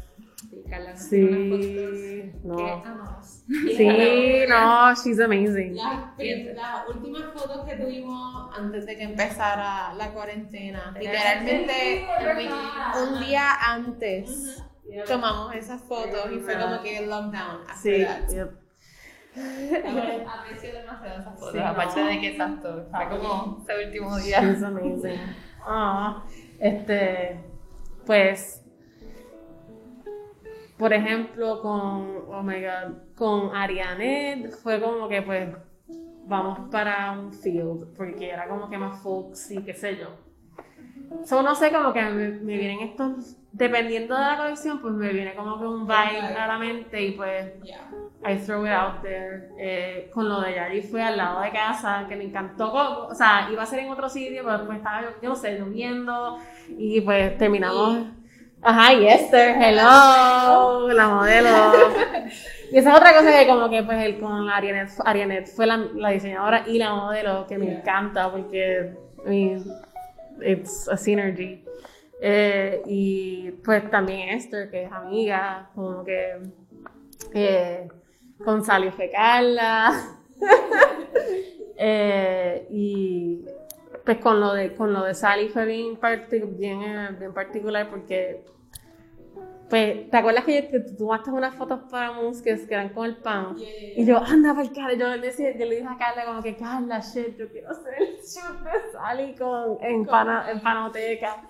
Unas 0.66 1.08
Sí, 1.08 2.30
fotos 2.32 2.44
no. 2.44 2.56
que 2.56 2.88
amamos. 2.88 3.44
Sí, 3.76 4.44
no, 4.48 4.94
she's 4.94 5.20
amazing. 5.20 5.76
Las, 5.76 6.12
prim- 6.16 6.54
las 6.54 6.88
últimas 6.88 7.22
fotos 7.34 7.68
que 7.68 7.76
tuvimos 7.76 8.56
antes 8.58 8.86
de 8.86 8.96
que 8.96 9.02
empezara 9.04 9.92
la 9.94 10.12
cuarentena, 10.12 10.94
literalmente 10.98 12.06
un 13.02 13.20
día 13.20 13.50
antes 13.60 14.62
tomamos 15.06 15.54
esas 15.54 15.80
fotos 15.82 16.30
y 16.32 16.38
fue 16.40 16.58
como 16.58 16.82
que 16.82 17.06
lockdown. 17.06 17.60
after 17.68 17.76
Sí. 17.82 18.06
Aprecio 19.36 20.72
demasiado 20.74 21.20
esas 21.20 21.34
fotos, 21.38 21.52
Sí, 21.52 21.58
aparte 21.58 22.00
no. 22.00 22.06
de 22.06 22.20
que 22.20 22.28
exacto, 22.28 22.86
fue 22.90 23.08
como 23.08 23.64
ese 23.68 23.84
último 23.86 24.16
día. 24.18 24.40
she's 24.40 24.62
amazing. 24.62 25.20
Ah, 25.66 26.22
este, 26.60 27.40
pues, 28.04 28.62
por 30.78 30.92
ejemplo, 30.92 31.60
con, 31.60 32.24
oh 32.28 32.42
my 32.42 32.60
god, 32.60 32.96
con 33.16 33.54
Ariane 33.54 34.48
fue 34.62 34.80
como 34.80 35.08
que 35.08 35.22
pues 35.22 35.48
vamos 36.26 36.68
para 36.70 37.12
un 37.12 37.32
field, 37.32 37.94
porque 37.96 38.30
era 38.30 38.48
como 38.48 38.68
que 38.68 38.78
más 38.78 39.00
folksy, 39.02 39.62
qué 39.62 39.74
sé 39.74 39.96
yo. 39.96 40.08
So, 41.24 41.42
no 41.42 41.54
sé, 41.54 41.70
como 41.70 41.92
que 41.92 42.02
me, 42.02 42.28
me 42.30 42.56
vienen 42.58 42.80
estos, 42.80 43.36
dependiendo 43.52 44.14
de 44.16 44.22
la 44.22 44.36
colección, 44.36 44.80
pues 44.80 44.94
me 44.94 45.12
viene 45.12 45.34
como 45.34 45.58
que 45.60 45.66
un 45.66 45.86
vibe 45.86 46.20
a 46.36 46.46
la 46.48 46.58
mente 46.58 47.00
y 47.02 47.12
pues 47.12 47.52
Yeah. 47.62 47.88
I 48.26 48.36
throw 48.38 48.64
it 48.66 48.72
out 48.72 49.02
there. 49.02 49.50
Eh, 49.58 50.10
con 50.12 50.28
lo 50.28 50.40
de 50.40 50.54
Yari 50.54 50.82
fue 50.82 51.02
al 51.02 51.18
lado 51.18 51.40
de 51.42 51.50
casa, 51.50 52.06
que 52.08 52.16
me 52.16 52.24
encantó. 52.24 52.70
como- 52.70 53.06
O 53.08 53.14
sea, 53.14 53.48
iba 53.52 53.62
a 53.62 53.66
ser 53.66 53.80
en 53.80 53.90
otro 53.90 54.08
sitio, 54.08 54.42
pero 54.44 54.58
después 54.58 54.78
estaba, 54.78 55.02
yo, 55.02 55.08
yo 55.22 55.28
no 55.28 55.36
sé, 55.36 55.58
lloviendo. 55.58 56.38
Y 56.70 57.00
pues 57.02 57.36
terminamos. 57.38 57.98
Ajá, 58.66 58.94
y 58.94 59.06
Esther, 59.06 59.56
hello, 59.60 60.88
la 60.88 61.08
modelo. 61.08 61.50
Y 62.72 62.78
esa 62.78 62.90
es 62.90 62.96
otra 62.96 63.14
cosa 63.14 63.30
que 63.38 63.46
como 63.46 63.70
que 63.70 63.84
pues 63.84 64.02
el, 64.02 64.18
con 64.18 64.48
Arianet, 64.48 64.88
Arianet 65.04 65.46
fue 65.46 65.64
la, 65.64 65.76
la 65.94 66.08
diseñadora 66.08 66.64
y 66.66 66.78
la 66.78 66.92
modelo 66.92 67.46
que 67.46 67.56
me 67.56 67.70
encanta 67.72 68.32
porque 68.32 68.92
I 69.24 69.28
mean, 69.28 69.64
it's 70.40 70.88
a 70.88 70.96
synergy. 70.96 71.62
Eh, 72.20 72.82
y 72.86 73.50
pues 73.64 73.88
también 73.90 74.30
Esther, 74.30 74.70
que 74.70 74.84
es 74.84 74.92
amiga, 74.92 75.70
como 75.74 76.02
que 76.02 76.40
eh, 77.32 77.86
con 78.44 78.64
Sally 78.64 78.90
fue 78.90 79.10
Carla. 79.10 79.92
Eh, 81.76 82.68
y 82.70 83.44
pues 84.04 84.18
con 84.18 84.40
lo 84.40 84.52
de 84.52 84.74
con 84.74 84.92
lo 84.92 85.04
de 85.04 85.14
Sally 85.14 85.48
fue 85.48 85.64
bien, 85.66 85.98
bien, 86.58 86.82
eh, 86.82 87.08
bien 87.18 87.32
particular 87.32 87.88
porque 87.88 88.44
pues, 89.68 90.10
¿te 90.10 90.16
acuerdas 90.16 90.44
que, 90.44 90.68
que 90.68 90.80
tú 90.80 90.94
tomaste 90.96 91.30
unas 91.30 91.54
fotos 91.54 91.80
para 91.90 92.12
Muskes 92.12 92.66
que 92.66 92.74
eran 92.74 92.90
con 92.90 93.06
el 93.06 93.16
pan? 93.16 93.56
Y 93.96 94.04
yo, 94.04 94.18
anda, 94.18 94.54
pues, 94.54 94.70
Carla, 94.70 94.94
yo 94.94 95.08
le, 95.16 95.26
decía, 95.26 95.52
yo 95.56 95.64
le 95.66 95.76
dije 95.76 95.88
a 95.88 95.96
Carla 95.96 96.26
como 96.26 96.42
que, 96.42 96.54
Carla, 96.54 97.00
shit, 97.00 97.36
yo 97.36 97.48
quiero 97.48 97.70
hacer 97.70 97.94
el 97.98 98.16
shoot 98.16 98.60
de 98.62 98.92
Sally 98.92 99.34
con, 99.34 99.78
en, 99.80 100.04
pana, 100.04 100.50
en 100.50 100.60
Panoteca. 100.60 101.42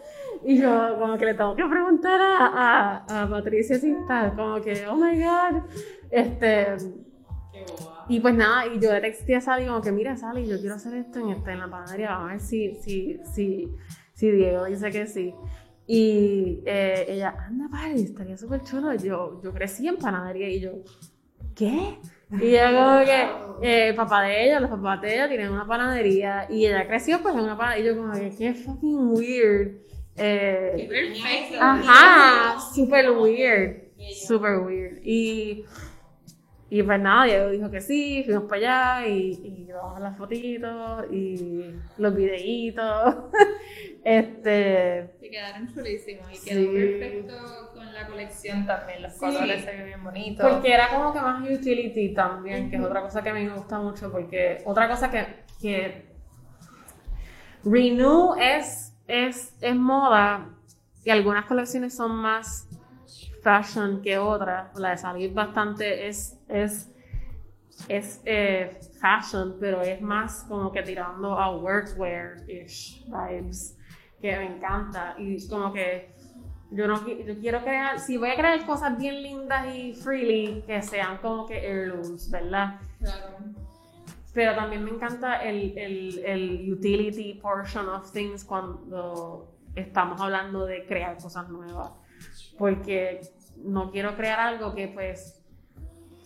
Y 0.45 0.59
yo 0.59 0.97
como 0.99 1.19
que 1.19 1.27
le 1.27 1.35
tengo 1.35 1.55
que 1.57 1.65
preguntar 1.65 2.21
a, 2.21 3.03
a, 3.07 3.23
a 3.23 3.29
Patricia 3.29 3.79
si 3.79 3.91
está, 3.91 4.33
como 4.35 4.61
que, 4.61 4.87
oh 4.87 4.95
my 4.95 5.23
God. 5.23 5.63
Este, 6.11 6.77
y 8.09 8.21
pues 8.21 8.35
nada, 8.35 8.67
y 8.67 8.81
yo 8.81 8.93
le 8.93 9.01
texté 9.01 9.37
a 9.37 9.41
Sally 9.41 9.67
como 9.67 9.81
que, 9.81 9.93
mira 9.93 10.17
Sally, 10.17 10.47
yo 10.47 10.59
quiero 10.61 10.75
hacer 10.75 10.95
esto 10.95 11.21
en, 11.21 11.31
este, 11.31 11.53
en 11.53 11.59
la 11.61 11.71
panadería, 11.71 12.11
vamos 12.11 12.29
a 12.29 12.33
ver 12.33 12.41
si, 12.41 12.75
si, 12.83 13.21
si, 13.35 13.69
si 14.15 14.31
Diego 14.31 14.65
dice 14.65 14.91
que 14.91 15.07
sí. 15.07 15.35
Y 15.87 16.63
eh, 16.65 17.05
ella, 17.09 17.35
anda, 17.47 17.69
padre, 17.71 18.01
estaría 18.01 18.37
súper 18.39 18.63
chulo. 18.63 18.95
Yo, 18.95 19.41
yo 19.43 19.53
crecí 19.53 19.87
en 19.87 19.97
panadería 19.97 20.49
y 20.49 20.61
yo, 20.61 20.73
¿qué? 21.55 21.99
Y 22.41 22.47
ella 22.47 22.73
como 22.73 23.61
que, 23.61 23.91
eh, 23.91 23.95
papá 23.95 24.23
de 24.23 24.47
ella, 24.47 24.61
los 24.61 24.71
papás 24.71 25.03
de 25.03 25.15
ella 25.15 25.29
tienen 25.29 25.51
una 25.51 25.67
panadería 25.67 26.47
y 26.51 26.67
ella 26.67 26.87
creció 26.87 27.21
pues 27.23 27.35
en 27.35 27.43
una 27.43 27.57
panadería 27.57 27.93
y 27.93 27.95
yo 27.95 28.01
como 28.01 28.13
que, 28.15 28.35
qué 28.37 28.55
fucking 28.55 29.11
weird. 29.13 29.73
Eh, 30.17 30.87
Perfecto. 30.89 31.59
ajá, 31.61 32.61
super 32.75 33.11
weird, 33.11 33.83
super 34.27 34.61
weird. 34.61 35.01
Y, 35.05 35.65
y 36.75 36.83
pues 36.83 37.01
nada, 37.01 37.27
Diego 37.27 37.51
dijo 37.51 37.71
que 37.71 37.81
sí, 37.81 38.25
fuimos 38.25 38.51
para 38.51 38.97
allá 38.97 39.07
y, 39.07 39.65
grabamos 39.69 40.01
las 40.01 40.19
fotitos 40.19 41.05
y 41.13 41.73
los 41.99 42.17
videitos. 42.17 43.15
este, 44.05 45.15
Y 45.23 45.31
quedaron 45.31 45.73
chulísimos 45.73 46.33
y 46.33 46.35
Sí. 46.35 46.51
quedó 46.51 46.73
perfecto 46.73 47.71
con 47.75 47.95
la 47.95 48.09
colección 48.09 48.67
también. 48.67 49.03
Los 49.03 49.13
Sí. 49.13 49.21
colores 49.21 49.63
se 49.63 49.71
ven 49.71 49.85
bien 49.87 50.03
bonitos. 50.03 50.51
Porque 50.51 50.73
era 50.73 50.89
como 50.89 51.13
que 51.13 51.21
más 51.21 51.49
utility 51.49 52.13
también, 52.13 52.69
que 52.69 52.75
es 52.75 52.83
otra 52.83 53.03
cosa 53.03 53.23
que 53.23 53.31
a 53.31 53.35
mí 53.35 53.45
me 53.45 53.55
gusta 53.55 53.79
mucho, 53.79 54.11
porque 54.11 54.61
otra 54.65 54.89
cosa 54.89 55.13
que, 55.13 55.45
que 55.63 56.07
Renew 57.63 58.35
es, 58.35 58.97
es, 59.07 59.55
es 59.61 59.77
moda 59.77 60.51
y 61.05 61.11
algunas 61.11 61.45
colecciones 61.45 61.95
son 61.95 62.17
más 62.17 62.67
fashion 63.45 64.03
que 64.03 64.19
otras. 64.19 64.77
La 64.77 64.91
de 64.91 64.99
salir 64.99 65.33
bastante 65.33 66.09
es, 66.09 66.41
es, 66.49 66.91
es 67.89 68.21
eh, 68.25 68.77
fashion, 69.01 69.57
pero 69.61 69.83
es 69.83 70.01
más 70.01 70.45
como 70.49 70.73
que 70.73 70.83
tirando 70.83 71.39
a 71.39 71.55
workwear-ish 71.57 73.05
vibes, 73.07 73.79
que 74.21 74.37
me 74.37 74.57
encanta. 74.57 75.15
Y 75.19 75.47
como 75.47 75.73
que 75.73 76.13
yo 76.71 76.89
no 76.89 77.07
yo 77.07 77.39
quiero 77.39 77.63
crear, 77.63 78.01
si 78.01 78.17
voy 78.17 78.31
a 78.31 78.35
crear 78.35 78.67
cosas 78.67 78.99
bien 78.99 79.23
lindas 79.23 79.73
y 79.73 79.93
freely, 79.93 80.65
que 80.67 80.83
sean 80.83 81.19
como 81.19 81.47
que 81.47 81.59
heirlooms, 81.59 82.31
¿verdad? 82.31 82.81
Claro. 82.99 83.37
Pero 84.33 84.57
también 84.57 84.83
me 84.83 84.91
encanta 84.91 85.37
el, 85.45 85.79
el, 85.79 86.25
el 86.25 86.73
utility 86.73 87.35
portion 87.35 87.89
of 87.89 88.11
things 88.11 88.45
cuando 88.45 89.55
estamos 89.77 90.21
hablando 90.21 90.67
de 90.67 90.85
crear 90.87 91.17
cosas 91.19 91.49
nuevas. 91.49 91.93
Porque 92.59 93.21
no 93.57 93.91
quiero 93.91 94.17
crear 94.17 94.39
algo 94.41 94.75
que 94.75 94.89
pues, 94.89 95.41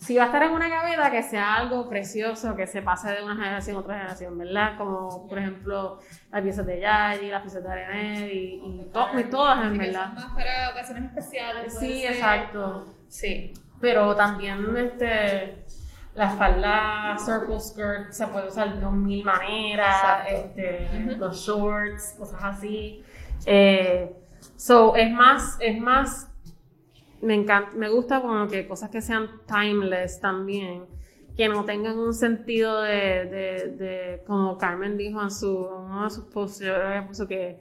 si 0.00 0.16
va 0.16 0.24
a 0.24 0.26
estar 0.26 0.42
en 0.44 0.52
una 0.52 0.68
gaveta, 0.68 1.10
que 1.10 1.22
sea 1.22 1.54
algo 1.56 1.88
precioso, 1.88 2.54
que 2.54 2.66
se 2.66 2.82
pase 2.82 3.10
de 3.12 3.22
una 3.24 3.34
generación 3.36 3.76
a 3.76 3.80
otra 3.80 3.94
generación, 3.96 4.38
¿verdad? 4.38 4.76
Como 4.78 5.26
por 5.28 5.38
ejemplo 5.38 5.98
las 6.30 6.42
piezas 6.42 6.66
de 6.66 6.80
Yayi, 6.80 7.30
las 7.30 7.42
piezas 7.42 7.62
de 7.64 7.70
Arenel 7.72 8.30
y, 8.32 8.60
y, 8.64 8.90
to- 8.92 9.18
y 9.18 9.24
todas 9.24 9.64
en 9.66 9.76
verdad. 9.78 10.12
Más 10.12 10.32
para 10.34 10.70
ocasiones 10.70 11.04
especiales. 11.04 11.78
Sí, 11.78 12.02
ser. 12.02 12.12
exacto. 12.12 12.86
Sí. 13.08 13.52
Pero 13.80 14.14
también 14.16 14.76
este, 14.76 15.64
la 16.14 16.30
falda 16.30 17.16
circle 17.18 17.60
skirt 17.60 18.10
se 18.12 18.26
puede 18.26 18.48
usar 18.48 18.74
de 18.78 18.86
mil 18.90 19.24
maneras, 19.24 20.26
este, 20.28 20.88
los 21.16 21.36
shorts, 21.44 22.14
cosas 22.18 22.40
así. 22.42 23.02
Eh, 23.46 24.12
so, 24.58 24.96
es 24.96 25.10
más, 25.10 25.56
es 25.60 25.80
más, 25.80 26.30
me 27.22 27.34
encanta, 27.34 27.70
me 27.74 27.88
gusta 27.88 28.20
como 28.20 28.46
que 28.48 28.66
cosas 28.66 28.90
que 28.90 29.00
sean 29.00 29.28
timeless 29.46 30.20
también, 30.20 30.84
que 31.36 31.48
no 31.48 31.64
tengan 31.64 31.98
un 31.98 32.12
sentido 32.12 32.82
de, 32.82 33.24
de, 33.26 33.76
de 33.78 34.22
como 34.26 34.58
Carmen 34.58 34.98
dijo 34.98 35.22
en 35.22 35.30
su, 35.30 35.56
uno 35.56 36.04
de 36.04 36.10
sus 36.10 37.28
que 37.28 37.60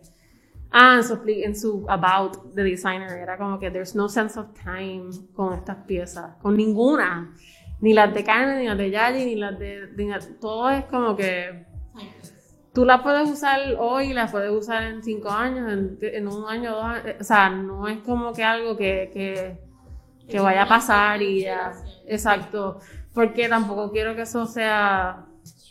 Ah, 0.69 0.95
en 0.97 1.03
su, 1.03 1.19
en 1.25 1.55
su 1.55 1.86
About 1.88 2.53
the 2.53 2.63
Designer 2.63 3.12
era 3.17 3.38
como 3.38 3.57
que 3.57 3.71
there's 3.71 3.95
no 3.95 4.10
sense 4.10 4.38
of 4.38 4.47
time 4.53 5.10
con 5.33 5.53
estas 5.53 5.77
piezas, 5.86 6.36
con 6.41 6.57
ninguna. 6.57 7.33
Ni 7.79 7.93
las 7.93 8.13
de 8.13 8.23
Carmen, 8.23 8.60
ni 8.60 8.65
las 8.65 8.77
de 8.77 8.89
Yayi, 8.89 9.25
ni 9.25 9.36
las 9.36 9.57
de, 9.57 9.88
Todo 10.41 10.69
es 10.69 10.86
como 10.86 11.15
que 11.15 11.65
tú 12.77 12.85
las 12.85 13.01
puedes 13.01 13.27
usar 13.27 13.59
hoy, 13.79 14.13
las 14.13 14.29
puedes 14.29 14.51
usar 14.51 14.83
en 14.83 15.01
cinco 15.01 15.31
años, 15.31 15.73
en, 15.73 15.97
en 15.99 16.27
un 16.27 16.47
año, 16.47 16.75
dos 16.75 16.83
años. 16.83 17.15
O 17.19 17.23
sea, 17.23 17.49
no 17.49 17.87
es 17.87 17.97
como 18.01 18.33
que 18.33 18.43
algo 18.43 18.77
que, 18.77 19.09
que, 19.11 19.57
que 20.29 20.39
vaya 20.39 20.61
a 20.61 20.67
pasar 20.67 21.19
y 21.23 21.41
ya. 21.41 21.73
Exacto. 22.05 22.79
Porque 23.15 23.49
tampoco 23.49 23.91
quiero 23.91 24.15
que 24.15 24.21
eso 24.21 24.45
sea 24.45 25.25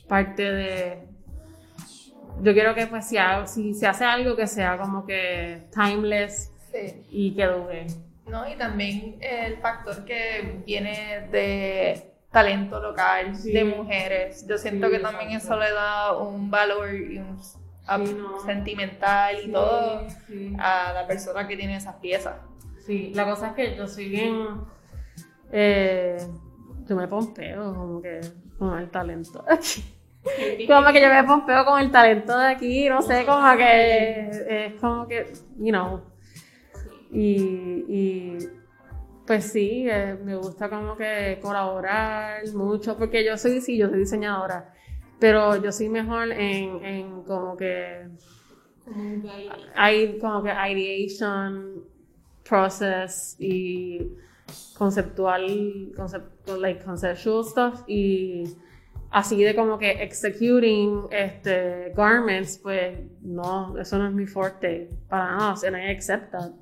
parte 0.09 0.43
de 0.51 1.09
yo 2.43 2.53
quiero 2.53 2.75
que 2.75 2.89
pues 2.89 3.07
si, 3.07 3.19
si 3.47 3.73
se 3.75 3.87
hace 3.87 4.05
algo 4.05 4.35
que 4.35 4.49
sea 4.49 4.77
como 4.77 5.07
que 5.07 5.69
timeless 5.73 6.53
Sí. 6.73 7.05
y 7.09 7.35
que 7.37 7.47
dure. 7.47 7.87
No, 8.27 8.49
y 8.51 8.57
también 8.57 9.17
el 9.21 9.59
factor 9.59 10.05
que 10.05 10.61
viene 10.67 11.29
de 11.31 12.16
talento 12.41 12.81
local, 12.81 13.35
Sí. 13.35 13.53
de 13.53 13.65
mujeres. 13.65 14.47
Yo 14.49 14.59
siento 14.59 14.87
Sí, 14.89 14.93
que 14.93 14.99
también 15.01 15.31
exacto. 15.33 15.55
eso 15.55 15.61
le 15.65 15.73
da 15.73 16.17
un 16.17 16.51
valor 16.51 16.95
y 16.95 17.19
un 17.19 17.39
Sí, 17.43 17.59
no. 18.15 18.41
sentimental 18.45 19.37
y 19.45 19.51
todo 19.53 20.07
a 20.59 20.93
la 20.93 21.07
persona 21.07 21.47
que 21.49 21.57
tiene 21.57 21.77
esas 21.77 21.95
piezas. 21.97 22.35
sí. 22.85 23.13
la 23.15 23.25
cosa 23.25 23.49
es 23.49 23.53
que 23.55 23.77
yo 23.77 23.87
soy 23.89 24.09
bien 24.09 24.47
eh, 25.53 26.19
yo 26.87 26.95
me 26.97 27.07
pompeo 27.09 27.75
como 27.75 28.03
que 28.03 28.21
con 28.59 28.79
el 28.79 28.91
talento 28.91 29.43
de 29.49 29.55
aquí. 29.55 29.85
como 30.67 30.93
que 30.93 31.01
yo 31.01 31.09
me 31.09 31.25
pompeo 31.25 31.65
con 31.65 31.81
el 31.81 31.91
talento 31.91 32.37
de 32.37 32.47
aquí, 32.49 32.89
no 32.89 33.01
sé, 33.03 33.25
como 33.25 33.57
que 33.57 34.29
es 34.67 34.75
como 34.81 35.07
que, 35.07 35.33
you 35.59 35.71
know. 35.71 36.01
Y, 37.13 37.85
y 37.89 38.39
pues 39.27 39.53
sí, 39.53 39.87
eh, 39.89 40.17
me 40.23 40.37
gusta 40.37 40.69
como 40.69 40.97
que 40.97 41.39
colaborar 41.43 42.47
mucho, 42.55 42.97
porque 42.97 43.25
yo 43.25 43.37
soy, 43.37 43.61
sí, 43.61 43.77
yo 43.77 43.89
soy 43.89 43.99
diseñadora, 44.01 44.73
pero 45.19 45.57
yo 45.63 45.73
soy 45.73 45.89
mejor 45.89 46.31
en, 46.33 46.85
en 46.85 47.23
como 47.25 47.57
que 47.57 48.09
hay 49.75 50.19
como 50.19 50.43
que 50.43 50.51
ideation 50.51 51.85
process 52.49 53.37
y 53.39 54.13
conceptual, 54.79 55.93
concept, 55.97 56.49
like 56.61 56.85
conceptual 56.85 57.45
stuff 57.45 57.83
y 57.89 58.45
así 59.11 59.43
de 59.43 59.55
como 59.55 59.79
que 59.79 59.91
executing 60.03 61.09
este 61.11 61.93
garments, 61.97 62.59
pues 62.59 62.99
no, 63.23 63.77
eso 63.79 63.99
no 63.99 64.07
es 64.09 64.15
mi 64.15 64.27
forte 64.27 64.91
para 65.09 65.37
nada, 65.37 65.55
and 65.67 65.77
I 65.77 65.91
accept 65.91 66.31
that. 66.33 66.53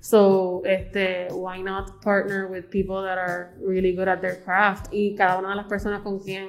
So, 0.00 0.62
este, 0.64 1.28
why 1.32 1.60
not 1.62 2.00
partner 2.02 2.46
with 2.48 2.70
people 2.70 3.02
that 3.02 3.18
are 3.18 3.54
really 3.60 3.92
good 3.94 4.08
at 4.08 4.20
their 4.20 4.40
craft? 4.44 4.92
Y 4.92 5.14
cada 5.16 5.38
una 5.38 5.50
de 5.50 5.56
las 5.56 5.66
personas 5.66 6.02
con 6.02 6.20
quien 6.20 6.48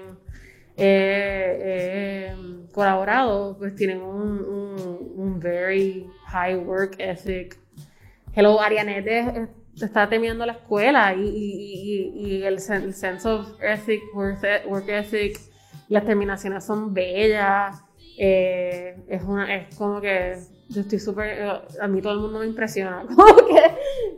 he, 0.78 1.60
he 1.64 2.72
colaborado, 2.72 3.58
pues 3.58 3.76
tienen 3.76 4.02
un, 4.02 5.40
very 5.42 6.08
high 6.28 6.56
work 6.56 6.96
ethic. 7.00 7.58
Hello, 8.34 8.62
Arianete 8.62 9.48
está 9.82 10.08
terminando 10.08 10.46
la 10.46 10.54
escuela 10.54 11.14
y, 11.16 11.22
y, 11.22 12.12
y, 12.16 12.44
el, 12.44 12.60
sen- 12.60 12.84
el 12.84 12.94
sense 12.94 13.28
of 13.28 13.48
ethic, 13.62 14.02
e- 14.44 14.68
work 14.68 14.90
ethic, 14.90 15.40
las 15.88 16.06
terminaciones 16.06 16.64
son 16.66 16.94
bellas. 16.94 17.82
eh, 18.18 18.96
es 19.08 19.24
como 19.76 20.02
que 20.02 20.38
yo 20.70 20.82
estoy 20.82 21.00
súper. 21.00 21.38
eh, 21.40 21.52
A 21.82 21.88
mí 21.88 22.02
todo 22.02 22.14
el 22.14 22.20
mundo 22.20 22.40
me 22.40 22.46
impresiona. 22.46 23.06
Como 23.16 23.36
que 23.48 23.62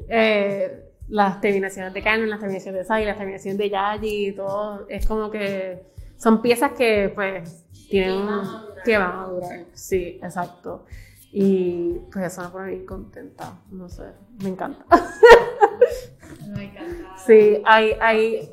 eh, 0.09 0.91
las 1.09 1.41
terminaciones 1.41 1.93
de 1.93 2.01
Carmen, 2.01 2.29
las 2.29 2.39
terminaciones 2.39 2.81
de 2.81 2.85
Sai, 2.85 3.05
las 3.05 3.17
terminaciones 3.17 3.57
de 3.57 3.69
Yayi, 3.69 4.33
todo. 4.33 4.85
Es 4.89 5.05
como 5.07 5.29
que 5.31 5.83
son 6.17 6.41
piezas 6.41 6.71
que, 6.73 7.11
pues, 7.13 7.65
tienen. 7.89 8.27
que 8.85 8.97
van 8.97 9.19
a 9.19 9.25
durar. 9.25 9.65
Sí, 9.73 10.19
exacto. 10.23 10.85
Y 11.33 11.99
pues 12.11 12.25
eso 12.25 12.41
me 12.43 12.49
pone 12.49 12.67
bien 12.71 12.85
contenta. 12.85 13.53
No 13.71 13.87
sé, 13.89 14.03
me 14.43 14.49
encanta. 14.49 14.85
Me 16.55 16.65
encanta. 16.65 17.15
Sí, 17.25 17.61
I, 17.65 17.95
I, 18.01 18.49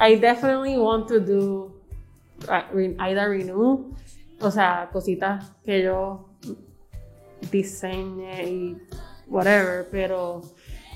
I 0.00 0.16
definitely 0.16 0.78
want 0.78 1.08
to 1.08 1.18
do 1.20 1.74
either 2.98 3.28
renew, 3.28 3.92
o 4.40 4.50
sea, 4.50 4.88
cositas 4.92 5.50
que 5.64 5.82
yo 5.82 6.28
diseñe 7.50 8.44
y 8.48 8.78
whatever, 9.26 9.86
pero 9.90 10.42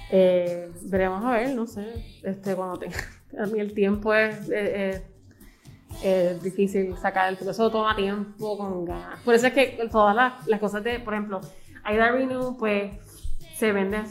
Eh, 0.08 0.70
veremos 0.82 1.24
a 1.24 1.32
ver, 1.32 1.52
no 1.56 1.66
sé, 1.66 1.84
este, 2.22 2.54
cuando 2.54 2.78
tenga, 2.78 2.96
a 3.42 3.46
mí 3.46 3.58
el 3.58 3.74
tiempo 3.74 4.14
es, 4.14 4.48
es- 4.50 5.02
difícil 6.42 6.96
sacar 6.96 7.28
el 7.28 7.36
eso 7.48 7.70
toma 7.72 7.96
tiempo 7.96 8.56
con 8.56 8.84
ganas. 8.84 9.20
Por 9.22 9.34
eso 9.34 9.48
es 9.48 9.52
que 9.52 9.88
todas 9.90 10.14
las, 10.14 10.46
las 10.46 10.60
cosas 10.60 10.84
de, 10.84 11.00
por 11.00 11.14
ejemplo, 11.14 11.40
Aida 11.82 12.12
Renew, 12.12 12.56
pues 12.56 12.92
se 13.56 13.72
vende 13.72 14.02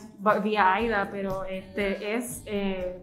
vía 0.43 0.73
Aida, 0.73 1.07
pero 1.11 1.45
este 1.45 2.15
es, 2.15 2.41
eh, 2.45 2.97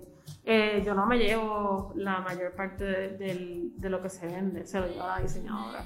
eh, 0.44 0.82
yo 0.84 0.92
no 0.94 1.06
me 1.06 1.16
llevo 1.16 1.92
la 1.96 2.20
mayor 2.20 2.52
parte 2.52 2.84
de, 2.84 3.70
de 3.74 3.88
lo 3.88 4.02
que 4.02 4.10
se 4.10 4.26
vende, 4.26 4.66
se 4.66 4.80
lo 4.80 4.86
lleva 4.86 5.16
la 5.16 5.22
diseñadora. 5.22 5.84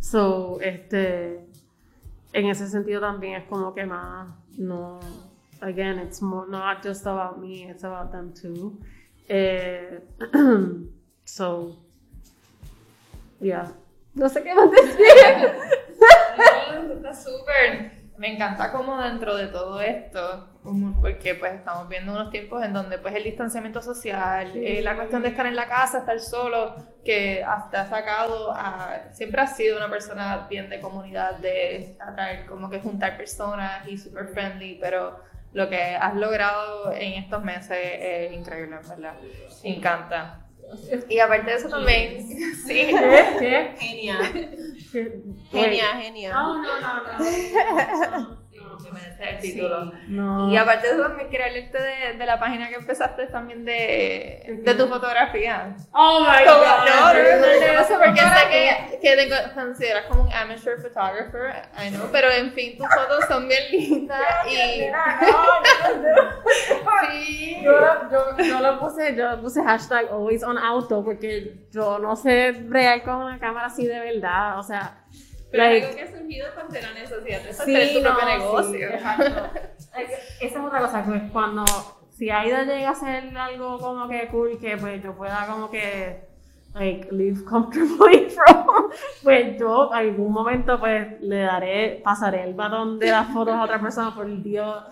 So, 0.00 0.60
este, 0.60 1.47
en 2.38 2.46
ese 2.48 2.68
sentido 2.68 3.00
también 3.00 3.34
es 3.34 3.48
como 3.48 3.74
que 3.74 3.84
más, 3.84 4.28
no, 4.56 5.00
again, 5.60 5.98
it's 5.98 6.22
more, 6.22 6.48
not 6.48 6.84
just 6.84 7.06
about 7.06 7.38
me, 7.38 7.68
it's 7.68 7.84
about 7.84 8.10
them 8.12 8.32
too. 8.32 8.78
Eh, 9.28 10.00
so, 11.24 11.76
yeah. 13.40 13.72
No 14.14 14.28
sé 14.28 14.42
qué 14.42 14.54
más 14.54 14.70
decir. 14.70 15.06
Está 16.96 17.14
súper. 17.14 17.92
Me 18.16 18.34
encanta 18.34 18.72
como 18.72 19.00
dentro 19.00 19.36
de 19.36 19.46
todo 19.46 19.80
esto, 19.80 20.48
porque 21.00 21.34
pues 21.34 21.54
estamos 21.54 21.88
viendo 21.88 22.12
unos 22.12 22.30
tiempos 22.30 22.62
en 22.64 22.72
donde 22.72 22.98
pues 22.98 23.14
el 23.14 23.24
distanciamiento 23.24 23.82
social, 23.82 24.52
eh, 24.54 24.80
la 24.82 24.96
cuestión 24.96 25.22
de 25.22 25.28
estar 25.28 25.46
en 25.46 25.56
la 25.56 25.68
casa, 25.68 25.98
estar 25.98 26.18
solo, 26.20 26.74
que 27.04 27.42
hasta 27.42 27.82
ha 27.82 27.86
sacado 27.86 28.52
a, 28.52 29.12
siempre 29.12 29.40
has 29.40 29.56
sido 29.56 29.76
una 29.76 29.88
persona 29.88 30.46
bien 30.48 30.68
de 30.68 30.80
comunidad, 30.80 31.36
de 31.38 31.96
atraer, 32.00 32.46
como 32.46 32.68
que 32.70 32.80
juntar 32.80 33.16
personas 33.16 33.86
y 33.88 33.96
super 33.96 34.28
friendly, 34.28 34.78
pero 34.80 35.20
lo 35.52 35.68
que 35.68 35.96
has 35.96 36.14
logrado 36.14 36.92
en 36.92 37.14
estos 37.14 37.42
meses 37.42 37.78
es 37.80 38.32
increíble, 38.32 38.76
en 38.82 38.88
verdad. 38.88 39.14
Me 39.64 39.76
encanta. 39.76 40.44
Y 41.08 41.18
aparte 41.18 41.50
de 41.50 41.56
eso 41.56 41.68
también, 41.68 42.26
sí. 42.66 42.88
¿Qué? 43.38 43.74
Genia. 43.78 44.18
¿Qué? 44.92 45.22
Genia, 45.50 45.84
genia. 46.00 46.32
No, 46.32 46.62
no, 46.62 46.80
no, 46.80 48.18
no. 48.18 48.38
Que 48.84 48.92
merece 48.92 49.30
el 49.30 49.38
título. 49.38 49.92
No. 50.08 50.50
Y 50.50 50.56
aparte 50.56 50.86
de 50.88 50.94
eso, 50.94 51.02
también 51.02 51.28
quería 51.30 51.46
hablarte 51.46 51.78
de, 51.82 52.12
de 52.18 52.26
la 52.26 52.38
página 52.38 52.68
que 52.68 52.76
empezaste 52.76 53.26
también 53.26 53.64
de, 53.64 54.60
de 54.62 54.74
tu 54.74 54.86
fotografía. 54.88 55.74
Oh 55.92 56.20
my 56.20 56.44
Como- 56.44 56.58
god. 56.58 56.66
no, 56.86 57.14
no, 57.14 57.80
no, 57.80 57.98
porque 57.98 58.20
sé 58.20 58.48
que, 58.50 58.98
que 59.00 59.16
te 59.16 59.54
consideras 59.54 60.06
como 60.06 60.22
un 60.22 60.32
amateur 60.32 60.80
photographer, 60.80 61.62
I 61.76 61.90
know, 61.90 62.08
pero 62.12 62.30
en 62.30 62.52
fin, 62.52 62.76
tus 62.78 62.86
fotos 62.88 63.24
son 63.28 63.48
bien 63.48 63.62
lindas 63.70 64.20
y... 64.48 64.90
Sí. 67.10 67.56
Yo, 67.62 67.72
yo, 68.10 68.36
yo 68.44 68.60
lo 68.60 68.80
puse, 68.80 69.14
yo 69.14 69.30
lo 69.30 69.40
puse 69.42 69.62
hashtag 69.62 70.08
always 70.10 70.42
on 70.42 70.58
auto 70.58 71.04
porque 71.04 71.66
yo 71.70 71.98
no 71.98 72.16
sé 72.16 72.52
bregar 72.52 73.02
con 73.02 73.16
una 73.16 73.38
cámara 73.38 73.66
así 73.66 73.86
de 73.86 73.98
verdad, 74.00 74.58
o 74.58 74.62
sea, 74.62 75.04
Pero 75.50 75.62
like, 75.64 75.86
algo 75.86 75.96
que 75.96 76.02
ha 76.02 76.10
surgido 76.18 76.46
ante 76.60 76.82
la 76.82 76.92
necesidad 76.92 77.42
de 77.42 77.52
Sí, 77.52 77.74
hacer 77.76 77.92
tu 77.94 78.00
no, 78.02 78.14
propio 78.14 78.28
sí, 78.28 78.38
negocio. 78.38 78.88
exacto. 78.90 79.58
Es- 79.98 80.40
Esa 80.40 80.58
es 80.58 80.64
otra 80.64 80.80
cosa, 80.80 81.02
pues 81.04 81.22
cuando, 81.32 81.64
si 82.10 82.30
Aida 82.30 82.64
llega 82.64 82.88
a 82.88 82.92
hacer 82.92 83.36
algo 83.36 83.78
como 83.78 84.08
que 84.08 84.28
cool, 84.28 84.58
que 84.60 84.76
pues 84.76 85.02
yo 85.02 85.14
pueda 85.16 85.46
como 85.46 85.70
que, 85.70 86.20
like, 86.74 87.08
live 87.10 87.42
comfortably 87.44 88.28
from, 88.36 88.66
pues 89.24 89.58
yo 89.58 89.92
algún 89.92 90.32
momento 90.32 90.78
pues 90.78 91.20
le 91.22 91.40
daré, 91.40 92.00
pasaré 92.04 92.44
el 92.44 92.54
batón 92.54 92.98
de 92.98 93.10
las 93.10 93.28
fotos 93.28 93.54
a 93.54 93.64
otra 93.64 93.80
persona 93.80 94.14
por 94.14 94.26
el 94.26 94.42
día, 94.42 94.84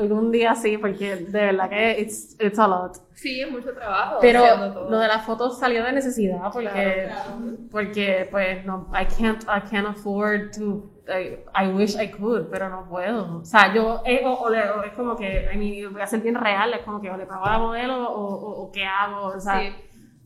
algún 0.00 0.30
día 0.32 0.54
sí, 0.54 0.78
porque 0.78 1.16
de 1.16 1.40
verdad 1.46 1.68
que 1.68 2.00
it's, 2.00 2.36
it's 2.40 2.58
a 2.58 2.66
lot. 2.66 2.96
Sí, 3.14 3.40
es 3.42 3.50
mucho 3.50 3.72
trabajo. 3.74 4.18
Pero 4.20 4.42
todo. 4.72 4.90
lo 4.90 4.98
de 4.98 5.08
las 5.08 5.24
fotos 5.24 5.58
salió 5.58 5.84
de 5.84 5.92
necesidad 5.92 6.50
porque, 6.52 7.06
Claro, 7.06 7.56
porque 7.70 8.28
pues 8.30 8.64
no, 8.64 8.88
I 8.92 9.04
can't, 9.06 9.42
I 9.44 9.60
can't 9.70 9.86
afford 9.88 10.50
to, 10.56 10.90
I, 11.08 11.38
I 11.54 11.68
wish 11.68 11.96
I 12.00 12.10
could, 12.10 12.46
pero 12.50 12.68
no 12.68 12.88
puedo. 12.88 13.38
O 13.40 13.44
sea, 13.44 13.72
yo, 13.74 14.02
eh, 14.06 14.22
o, 14.24 14.32
o 14.32 14.82
es 14.82 14.92
como 14.94 15.16
que, 15.16 15.48
I 15.52 15.56
mean, 15.56 15.92
voy 15.92 16.02
a 16.02 16.06
ser 16.06 16.20
bien 16.20 16.34
real, 16.34 16.72
es 16.74 16.80
como 16.80 17.00
que 17.00 17.10
o 17.10 17.16
le 17.16 17.26
pago 17.26 17.44
a 17.44 17.50
la 17.52 17.58
modelo 17.58 18.08
o, 18.10 18.26
o, 18.34 18.62
o 18.64 18.72
qué 18.72 18.84
hago, 18.84 19.26
o 19.26 19.40
sea, 19.40 19.60
Sí. 19.60 19.74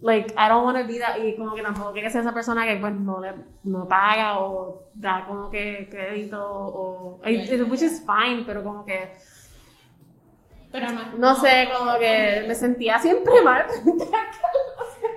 like, 0.00 0.32
I 0.34 0.48
don't 0.48 0.64
want 0.66 0.76
to 0.78 0.86
be 0.86 0.98
that, 1.00 1.16
y 1.18 1.34
como 1.36 1.54
que 1.54 1.62
tampoco 1.62 1.92
quiero 1.92 2.10
ser 2.10 2.20
esa 2.20 2.32
persona 2.34 2.66
que 2.66 2.76
pues 2.76 2.92
no 2.94 3.20
le, 3.20 3.32
no 3.64 3.88
paga 3.88 4.38
o 4.38 4.82
da 4.94 5.24
como 5.26 5.48
que 5.50 5.88
crédito 5.90 6.38
o, 6.46 7.20
I- 7.26 7.62
which 7.62 7.82
is 7.82 8.04
fine, 8.06 8.44
pero 8.46 8.62
como 8.62 8.84
que, 8.84 9.12
Pero 10.74 10.90
no, 10.90 11.02
no 11.18 11.36
sé, 11.36 11.68
como 11.72 11.96
que 12.00 12.44
me 12.48 12.54
sentía 12.56 12.98
siempre 12.98 13.40
mal. 13.42 13.64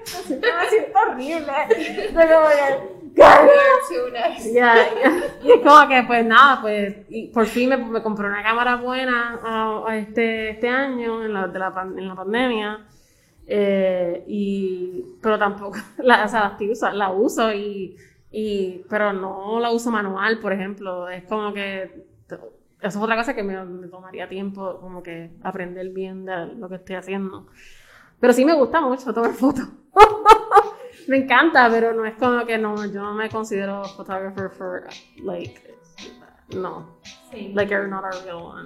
siempre 0.06 0.52
me 0.54 0.70
siento 0.70 1.00
horrible. 1.00 1.52
Nice. 4.12 4.54
Ya, 4.54 4.76
ya. 4.76 5.24
Y 5.41 5.52
es 5.54 5.62
como 5.63 5.88
que, 5.88 6.04
pues 6.06 6.24
nada, 6.24 6.62
pues 6.62 6.98
y 7.10 7.30
por 7.30 7.48
fin 7.48 7.70
me, 7.70 7.78
me 7.78 8.04
compré 8.04 8.28
una 8.28 8.43
cámara 8.43 8.76
buena 8.76 9.39
ah, 9.43 9.84
ah, 9.88 9.98
este, 9.98 10.52
este 10.52 10.70
año 10.70 11.26
en 11.26 11.34
la, 11.34 11.48
de 11.48 11.58
la, 11.58 11.74
en 11.98 12.08
la 12.08 12.13
pandemia. 12.13 12.86
Eh, 13.48 14.26
y, 14.28 15.06
pero 15.24 15.39
tampoco, 15.39 15.80
la, 15.98 16.26
o 16.26 16.28
sea, 16.28 16.56
la, 16.60 16.93
la 16.93 17.10
uso 17.10 17.52
y, 17.52 17.98
y, 18.32 18.84
pero 18.88 19.12
no 19.12 19.60
la 19.60 19.72
uso 19.72 19.89
manual, 19.89 20.38
por 20.38 20.54
ejemplo. 20.54 21.10
Es 21.10 21.24
como 21.24 21.52
que, 21.52 22.06
eso 22.80 23.00
es 23.00 23.04
otra 23.04 23.16
cosa 23.16 23.34
que 23.36 23.44
me, 23.44 23.63
me 23.66 23.88
tomaría 23.88 24.28
tiempo, 24.30 24.80
como 24.80 25.02
que 25.04 25.32
aprender 25.44 25.90
bien 25.90 26.26
de 26.26 26.48
lo 26.56 26.70
que 26.70 26.76
estoy 26.76 26.96
haciendo. 26.96 27.48
Pero 28.20 28.34
sí 28.34 28.46
me 28.46 28.54
gusta 28.54 28.82
mucho 28.82 29.13
tomar 29.13 29.34
fotos. 29.34 29.68
me 31.08 31.18
encanta, 31.18 31.70
pero 31.70 31.94
no 31.94 32.06
es 32.06 32.16
como 32.16 32.46
que 32.46 32.58
no, 32.58 32.76
yo 32.86 33.02
no 33.02 33.13
me 33.13 33.30
considero 33.30 33.84
photographer 33.84 34.50
for, 34.50 34.88
like, 35.24 35.62
no. 36.56 36.98
Sí. 37.32 37.52
Like 37.54 37.72
you're 37.72 37.88
not 37.88 38.04
a 38.06 38.24
real 38.24 38.44
one. 38.44 38.66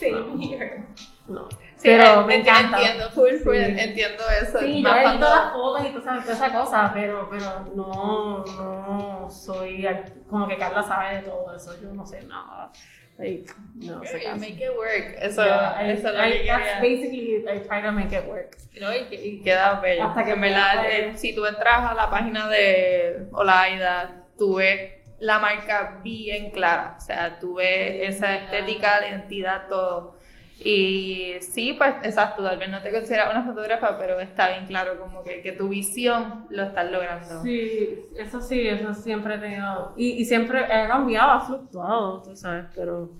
Here. 0.00 0.84
No. 1.28 1.46
Sí, 1.76 1.82
pero 1.90 2.22
eh, 2.22 2.24
me 2.24 2.36
encanta. 2.36 2.80
Entiendo, 2.80 3.10
full, 3.10 3.34
full, 3.44 3.54
Sí. 3.54 3.74
entiendo 3.78 4.24
eso. 4.42 4.58
Sí, 4.60 4.82
yo 4.82 4.88
cuando- 4.88 5.28
las 5.28 5.52
fotos 5.52 5.86
y 5.86 5.90
toda 5.92 6.16
esa, 6.16 6.22
toda 6.22 6.32
esa 6.34 6.52
cosa, 6.58 6.90
pero, 6.94 7.28
pero 7.30 7.66
no, 7.74 8.44
no 8.46 9.30
soy 9.30 9.86
como 10.30 10.48
que 10.48 10.56
Carla 10.56 10.82
sabe 10.82 11.16
de 11.16 11.22
todo 11.24 11.54
eso, 11.54 11.78
yo 11.82 11.92
no 11.92 12.06
sé 12.06 12.22
nada. 12.24 12.72
Like, 13.18 13.52
no 13.74 14.00
You 14.04 14.10
casi. 14.22 14.38
make 14.40 14.60
it 14.64 14.70
work. 14.76 15.16
Eso, 15.20 15.44
Yeah, 15.44 15.74
I- 15.82 15.90
eso 15.90 16.08
es 16.08 16.14
lo 16.14 16.24
I- 16.26 16.32
que 16.38 16.46
that's 16.46 16.80
basically, 16.80 17.44
I 17.48 17.58
try 17.66 17.82
to 17.82 17.90
make 17.92 18.12
it 18.16 18.24
work. 18.28 18.56
No, 18.80 18.94
y, 18.94 19.06
y 19.12 19.40
queda 19.42 19.80
bello. 19.80 20.04
Hasta 20.04 20.24
que 20.24 20.32
en 20.32 20.40
verdad, 20.40 20.84
eh, 20.88 21.12
si 21.16 21.34
tú 21.34 21.44
entras 21.44 21.90
a 21.90 21.94
la 21.94 22.08
página 22.10 22.48
de 22.48 23.26
Olaida, 23.32 24.24
tú 24.38 24.54
ves 24.56 24.92
la 25.18 25.40
marca 25.40 25.98
bien 26.04 26.52
clara. 26.52 26.94
O 26.96 27.00
sea, 27.00 27.38
tú 27.40 27.54
ves 27.56 28.08
esa 28.14 28.36
estética, 28.36 29.00
la 29.00 29.08
identidad, 29.08 29.66
todo. 29.68 30.16
Y 30.60 31.34
sí, 31.40 31.74
pues 31.78 31.94
exacto, 32.02 32.42
tal 32.42 32.58
vez 32.58 32.68
no 32.68 32.82
te 32.82 32.90
consideras 32.90 33.30
una 33.30 33.44
fotógrafa, 33.44 33.96
pero 33.96 34.18
está 34.18 34.48
bien 34.50 34.66
claro 34.66 34.98
como 34.98 35.22
que, 35.22 35.40
que 35.40 35.52
tu 35.52 35.68
visión 35.68 36.46
lo 36.50 36.64
estás 36.64 36.90
logrando. 36.90 37.42
Sí, 37.42 38.06
eso 38.16 38.40
sí, 38.40 38.66
eso 38.66 38.92
siempre 38.92 39.36
he 39.36 39.38
tenido. 39.38 39.92
Y, 39.96 40.12
y 40.20 40.24
siempre 40.24 40.62
he 40.64 40.88
cambiado, 40.88 41.30
ha 41.30 41.40
fluctuado, 41.40 42.22
tú 42.22 42.34
sabes, 42.34 42.66
pero. 42.74 43.12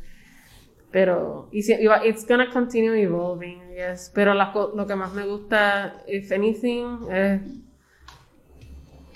Pero. 0.91 1.49
Y 1.53 1.63
si, 1.63 1.75
it's 2.05 2.27
gonna 2.27 2.51
continue 2.51 3.01
evolving, 3.03 3.71
I 3.71 3.75
guess. 3.75 4.11
Pero 4.15 4.35
co- 4.53 4.73
lo 4.75 4.87
que 4.87 4.97
más 4.97 5.13
me 5.13 5.25
gusta, 5.25 6.03
if 6.09 6.33
anything, 6.33 7.09
es. 7.11 7.41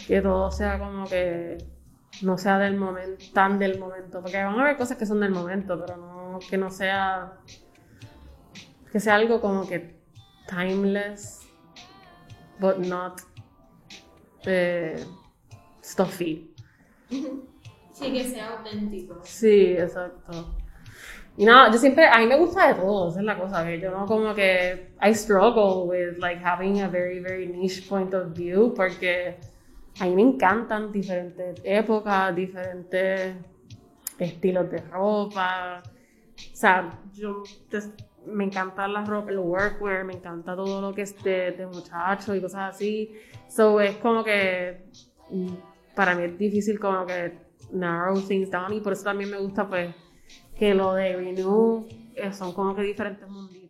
Que 0.06 0.20
todo 0.20 0.50
sea 0.50 0.78
como 0.78 1.06
que. 1.08 1.58
No 2.22 2.36
sea 2.38 2.58
del 2.58 2.76
momento, 2.76 3.24
tan 3.32 3.58
del 3.58 3.78
momento. 3.80 4.20
Porque 4.20 4.36
van 4.36 4.58
a 4.58 4.62
haber 4.62 4.76
cosas 4.76 4.96
que 4.98 5.06
son 5.06 5.18
del 5.20 5.30
momento, 5.30 5.80
pero 5.80 5.96
no. 5.96 6.38
Que 6.48 6.56
no 6.58 6.70
sea. 6.70 7.32
Que 8.92 9.00
sea 9.00 9.16
algo 9.16 9.40
como 9.40 9.66
que. 9.66 9.96
Timeless. 10.46 11.40
But 12.60 12.78
not 12.78 13.22
eh, 14.46 15.04
stuffy. 15.82 16.54
Sí, 17.08 18.12
que 18.12 18.24
sea 18.24 18.58
auténtico. 18.58 19.20
Sí, 19.22 19.72
exacto. 19.72 20.56
Y 21.36 21.44
nada, 21.44 21.70
yo 21.70 21.78
siempre, 21.78 22.06
a 22.06 22.18
mí 22.18 22.26
me 22.26 22.36
gusta 22.36 22.68
de 22.68 22.74
todo, 22.74 23.08
esa 23.08 23.20
es 23.20 23.24
la 23.24 23.38
cosa, 23.38 23.64
que 23.64 23.80
yo 23.80 23.90
no 23.90 24.04
como 24.04 24.34
que, 24.34 24.92
I 25.00 25.14
struggle 25.14 25.88
with 25.88 26.18
like 26.18 26.44
having 26.44 26.82
a 26.82 26.88
very, 26.88 27.20
very 27.20 27.46
niche 27.46 27.88
point 27.88 28.12
of 28.12 28.36
view, 28.36 28.74
porque 28.74 29.38
a 29.98 30.04
mí 30.04 30.14
me 30.14 30.22
encantan 30.22 30.92
diferentes 30.92 31.58
épocas, 31.64 32.34
diferentes 32.34 33.34
estilos 34.18 34.70
de 34.70 34.78
ropa, 34.78 35.82
o 35.82 36.56
sea, 36.56 36.98
yo 37.14 37.42
me 38.26 38.44
encanta 38.44 38.86
la 38.88 39.04
ropa, 39.04 39.30
el 39.30 39.38
workwear, 39.38 40.04
me 40.04 40.14
encanta 40.14 40.54
todo 40.54 40.80
lo 40.80 40.94
que 40.94 41.02
es 41.02 41.22
de, 41.22 41.52
de 41.52 41.66
muchacho 41.66 42.34
y 42.34 42.40
cosas 42.40 42.74
así, 42.74 43.12
so 43.48 43.80
es 43.80 43.96
como 43.96 44.22
que, 44.24 44.84
mm, 45.30 45.54
para 45.94 46.14
mí 46.14 46.24
es 46.24 46.38
difícil 46.38 46.78
como 46.78 47.04
que 47.06 47.32
narrow 47.72 48.20
things 48.20 48.50
down 48.50 48.72
y 48.72 48.80
por 48.80 48.92
eso 48.92 49.04
también 49.04 49.30
me 49.30 49.38
gusta 49.38 49.68
pues 49.68 49.94
que 50.58 50.74
lo 50.74 50.94
de 50.94 51.16
Renew 51.16 51.86
eh, 52.14 52.32
son 52.32 52.52
como 52.52 52.74
que 52.74 52.82
diferentes 52.82 53.28
munditos 53.28 53.61